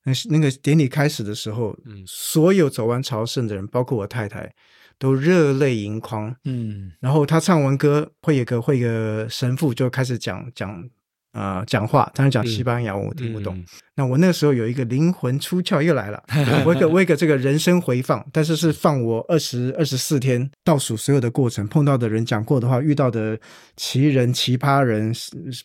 [0.04, 4.52] 那那个典礼开始的时候，嗯，所有走完朝圣的人，包括我太太，
[5.02, 6.36] 都热泪盈眶。
[6.46, 10.88] 嗯，然后他唱完歌，会有个会有个神父就开始讲讲。
[11.34, 13.58] 啊、呃，讲话，当然讲西班牙文，我听不懂。
[13.58, 16.22] 嗯、那我那个时候有一个灵魂出窍又来了，
[16.66, 23.40] 我一个我一个这个人生回放，但是是放我二十二十四天倒数所有的过程，碰到的人讲过的话，遇到的
[23.78, 25.14] 奇人、奇葩人、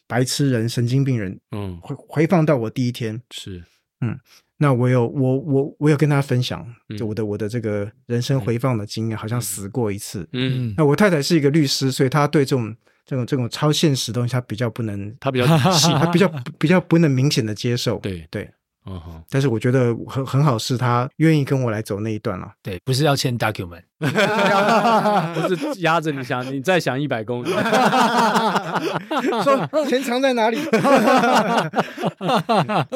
[0.07, 3.65] 白痴人、神经病人，嗯，回回放到我第一天是，
[4.01, 4.17] 嗯，
[4.59, 12.75] 那我有我我我有跟他分享，就我的、嗯、我的这个人生回放的经验，好像死过一次，嗯，那我太太是一个律师，所以她对这种。
[13.09, 16.29] 这种这种超现实的东西，她比较不能，她比较细， 他比较
[16.59, 18.01] 比较不能明显的接受。
[18.01, 18.27] 对。
[18.33, 18.51] 对，
[18.87, 19.23] 嗯哼。
[19.29, 22.51] 但是我觉得很很好，是他愿意跟我来走那一段了。
[22.63, 27.51] 对，不是要签 document， 不是压着你想，你再想一百公里，
[29.43, 30.59] 说钱藏在哪里？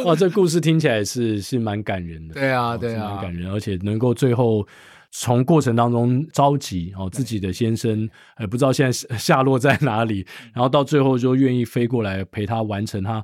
[0.05, 2.35] 哇，这故事听起来是是蛮感人的。
[2.35, 4.67] 对啊，对啊，蛮感人，而且能够最后。
[5.13, 10.25] 从过程当中着急哦，自己的先生呃不知道现在下落在哪里，
[10.55, 13.21] 然后到最后就愿意飞过来陪他完成他，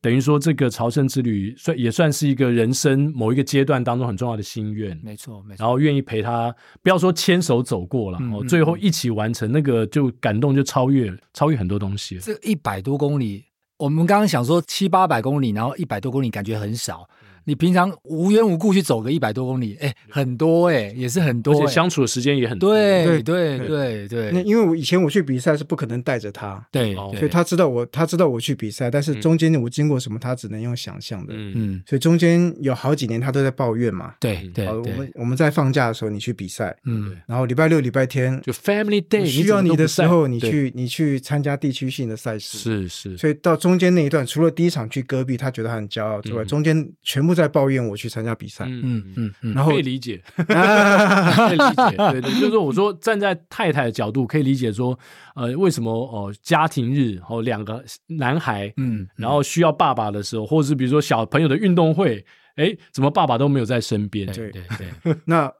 [0.00, 5.62] 等于说这个朝圣之旅算也算是一个人生某一个阶段当中很重要的心愿，没错没错。
[5.64, 12.18] 然后愿意陪他，不要说牵手走过了哦，最后一起完成那个就感动就超越超越很多东西。
[12.20, 13.44] 这一百多公里，
[13.76, 17.08] 我们刚刚想说七八百公里，然后一百多公里感觉很少。
[17.48, 22.74] 你平常无缘无故去走个一百多公里，哎，很多哎，也是很多，而且相处的时间也很多。
[22.74, 24.30] 对对对对。
[24.34, 31.32] 那因为我以前我去比赛是不可能带着他，对，所以他知道我，他知道我去比赛，但是中间我经过什么，他只能用想象的。
[31.34, 34.12] 嗯，所以中间有好几年他都在抱怨嘛。
[34.20, 34.68] 对对。
[34.68, 42.58] 我们我们在放假的时候你去比赛，嗯，然后礼拜六礼拜天就 Family Day 需要你的时候，你去你去参加地区性的赛事。
[42.58, 43.16] 是是。
[43.16, 48.08] 所以到中间那一段，除了第一场去戈壁，他觉得他很骄傲之外，中间全部在抱怨我去。
[48.08, 54.98] 参加比赛，嗯嗯嗯，然后可以理解， 可以理解， 对对，就是说，我说站在太太的角度，可以理解说，
[55.36, 62.24] 呃，为什么哦，家庭日哦，两个男孩，嗯，然后需要爸爸的时候，或者是比如说小朋友的运动会，
[62.56, 64.26] 哎，怎么爸爸都没有在身边？
[64.32, 65.52] 对对对， 那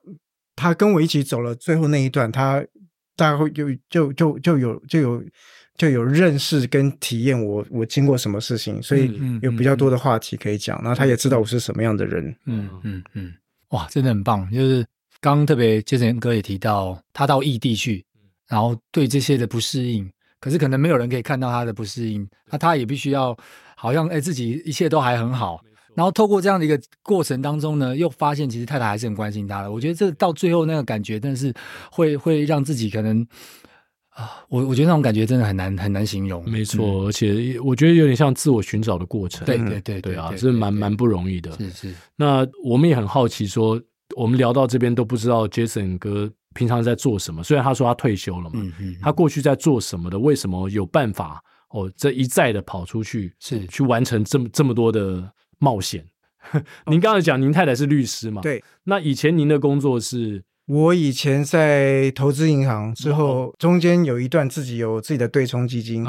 [0.57, 2.65] 他跟我一起走了最后那一段，他
[3.15, 5.21] 大概会就就就就有就有。
[5.21, 5.25] 就有
[5.87, 10.77] 认识跟体验我我经过什么事情，所以有比较多的话题可以讲。
[10.83, 12.35] 然后他也知道我是什么样的人。
[12.47, 13.33] 嗯嗯嗯，
[13.69, 14.51] 哇，真的很棒。
[14.51, 14.85] 就是
[15.21, 18.05] 刚刚特别杰森哥也提到，他到异地去，
[18.49, 20.11] 然后对这些的不适应，
[20.41, 23.37] 可是可能没有人可以看到他的不适应，那他也必须要
[23.77, 25.61] 好像哎自己一切都还很好。
[25.95, 29.71] 然后透过这样的一个过程当中呢，又发现其实太太还是很关心他的。
[29.71, 31.55] 我觉得这到最后那个感觉，真的是
[31.93, 33.25] 会会让自己可能。
[34.19, 36.43] 啊，我我觉得那种感觉真的很难很难形容。
[36.51, 39.47] 没错，嗯、而且我觉得有点像自我寻找的过程。
[39.47, 41.53] 对对对对啊，是蛮蛮不容易的。
[41.53, 41.95] 是是。
[42.17, 43.85] 那我们也很好奇说，说
[44.17, 47.45] 我们聊到这边都不知道 Jason 哥平常在做什么。
[47.45, 48.61] 虽然他说他退休了嘛，
[49.01, 50.19] 他过去在做什么的？
[50.19, 51.41] 为什么有办法
[51.71, 56.05] 哦这一再的跑出去，是去完成这么这么多的冒险？
[56.91, 58.43] 您刚才讲，您太太是律师嘛？
[58.43, 58.61] 对。
[58.83, 60.43] 那以前您的工作是？
[60.69, 66.05] 我以前在投资银行之后，中间有一段自己有自己的对冲基金，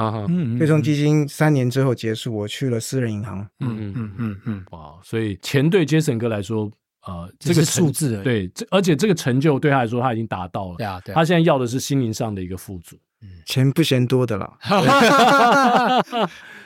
[0.57, 3.39] 对冲基金三年之后结束，我去了私人银行。
[3.61, 4.95] 嗯嗯嗯嗯嗯，哇！
[5.01, 6.69] 所以钱对杰森哥来说，
[7.07, 10.75] 呃，这个数字对，这而且这个成就对他来说他已经达到了。
[10.75, 11.15] 对啊，对。
[11.15, 12.97] 他现在要的是心灵上的一个富足，
[13.45, 14.57] 钱不嫌多的了，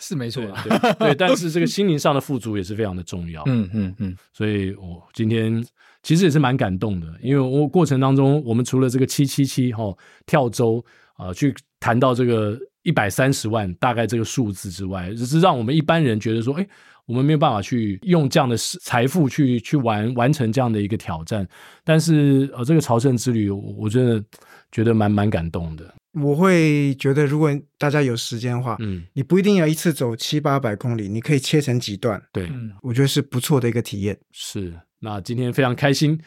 [0.02, 0.96] 是没错的。
[0.98, 3.44] 对，但是这个心灵上的富足也是非常的重要。
[3.46, 5.64] 嗯嗯嗯，所以我今天。
[6.04, 10.84] 其实也是蛮感动的，因为我过程当中，我们除了这个七七七哈跳周
[11.16, 16.68] 啊、呃，去谈到这个一百三十万大概这个数字之外，只是让我们一般人觉得说，哎，
[17.06, 21.47] 我们没有办法去用这样的财富去去完完成这样的一个挑战。
[21.84, 24.24] 但是呃，这个朝圣之旅，我真的
[24.72, 25.93] 觉得蛮蛮感动的。
[26.14, 27.49] 我会觉得，如果
[27.80, 32.51] 大家有时间的话，嗯，你不一定要一次走七八百公里，你可以切成几段，对，
[32.84, 34.16] 我觉得是不错的一个体验。
[34.32, 34.72] 是，
[35.04, 36.18] 那今天非常开心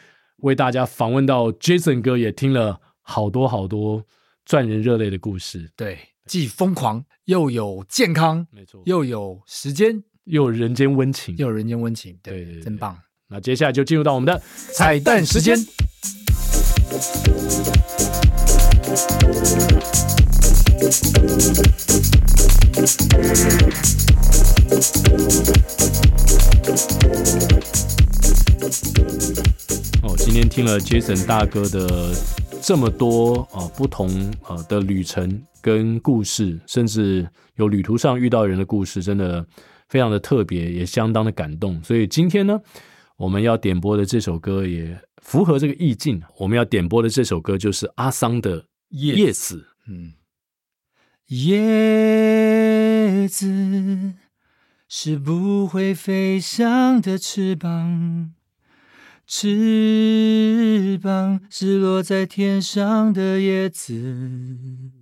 [0.43, 4.05] 为大家访问到 Jason 哥，也听了好多好多
[4.45, 5.73] 赚人热泪的故事。
[5.75, 12.95] 对，既疯狂又有健康，没错，又有时间，又有人间温情，又有人间温情，对，对，对，对，真棒。
[13.29, 14.39] 那接下来就进入到我们的
[14.75, 15.57] 彩蛋时间。
[30.03, 32.13] 哦，今天听了 Jason 大哥的
[32.61, 34.09] 这么多啊、不同
[34.43, 39.47] 啊的旅程跟故事，甚至有旅途上遇到人的故事，真的
[39.89, 41.81] 非常的特别，也相当的感动。
[41.85, 42.61] 所以今天呢，
[43.17, 46.21] 我们要点播的这首歌也符合这个意境。
[46.39, 49.57] 我们要点播的这首歌就是阿桑的《叶子》。
[49.89, 50.15] 嗯。
[51.29, 54.15] 叶子
[54.89, 58.33] 是不会飞翔的翅膀，
[59.27, 64.93] 翅膀是落在天上的叶子。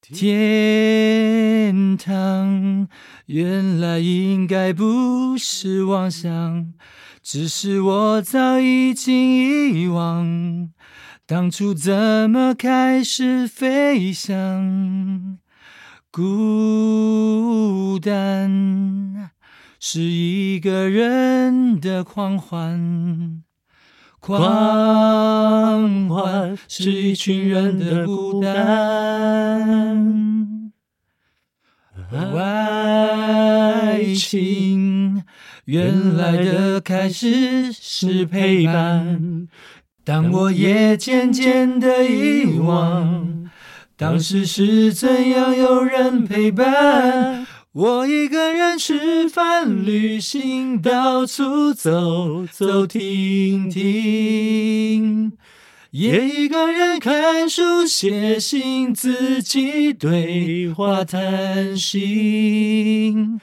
[0.00, 2.88] 天堂
[3.26, 6.72] 原来应该不是妄想，
[7.22, 10.70] 只是我早已经遗忘。
[11.26, 15.38] 当初怎么开始飞翔？
[16.10, 19.30] 孤单
[19.86, 23.42] 是一个人的狂欢，
[24.18, 29.92] 狂欢是一群人的孤单。
[32.16, 35.22] 爱情
[35.66, 39.46] 原来的开始是陪伴。
[40.02, 43.50] 但我也渐渐的遗忘，
[43.98, 47.43] 当时是怎样有人陪伴。
[47.74, 55.32] 我一个人吃饭、旅行，到处走走停停，
[55.90, 63.40] 也一个人看书、写信，自己对话谈心。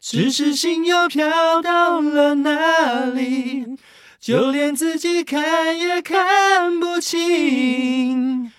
[0.00, 3.76] 只是心又飘到了哪里？
[4.20, 8.50] 就连自己看也看不清，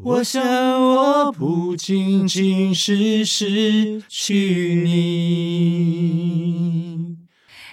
[0.00, 0.40] 我想
[0.80, 7.18] 我不仅仅是失去你。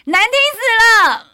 [0.05, 0.57] 难听死
[1.11, 1.27] 了！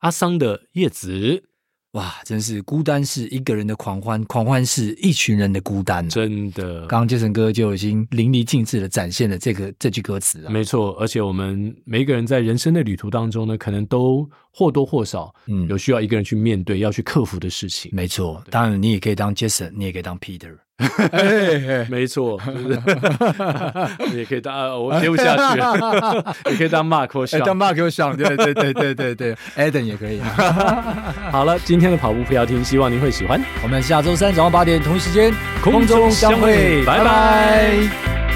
[0.00, 1.44] 阿桑的叶子。
[1.92, 6.06] 哇，真是孤单是一个人的狂欢，狂欢是一群人的孤单。
[6.08, 10.50] 真的，刚刚杰森哥就已经淋漓尽致的展现了这个这句歌词了。
[10.50, 17.90] 没错，而且我们每一个人在人生的旅途当中呢，可能都或多或少，嗯，有需要一个人去面对、要去克服的事情。
[17.94, 20.54] 没错，当然你也可以当杰森，你也可以当 Peter。
[20.78, 22.40] 哎，没错，
[24.12, 25.58] 你 也可以当，我接不下去
[26.50, 26.56] 也。
[26.56, 30.20] 可以当 Mark 或当 Mark 或 Sean，对对对对对对，Adam 也可以。
[31.32, 33.40] 好了，今天的跑步不要听，希望您会喜欢。
[33.62, 38.27] 我们下周三早上八点同一时间空中相会，拜拜。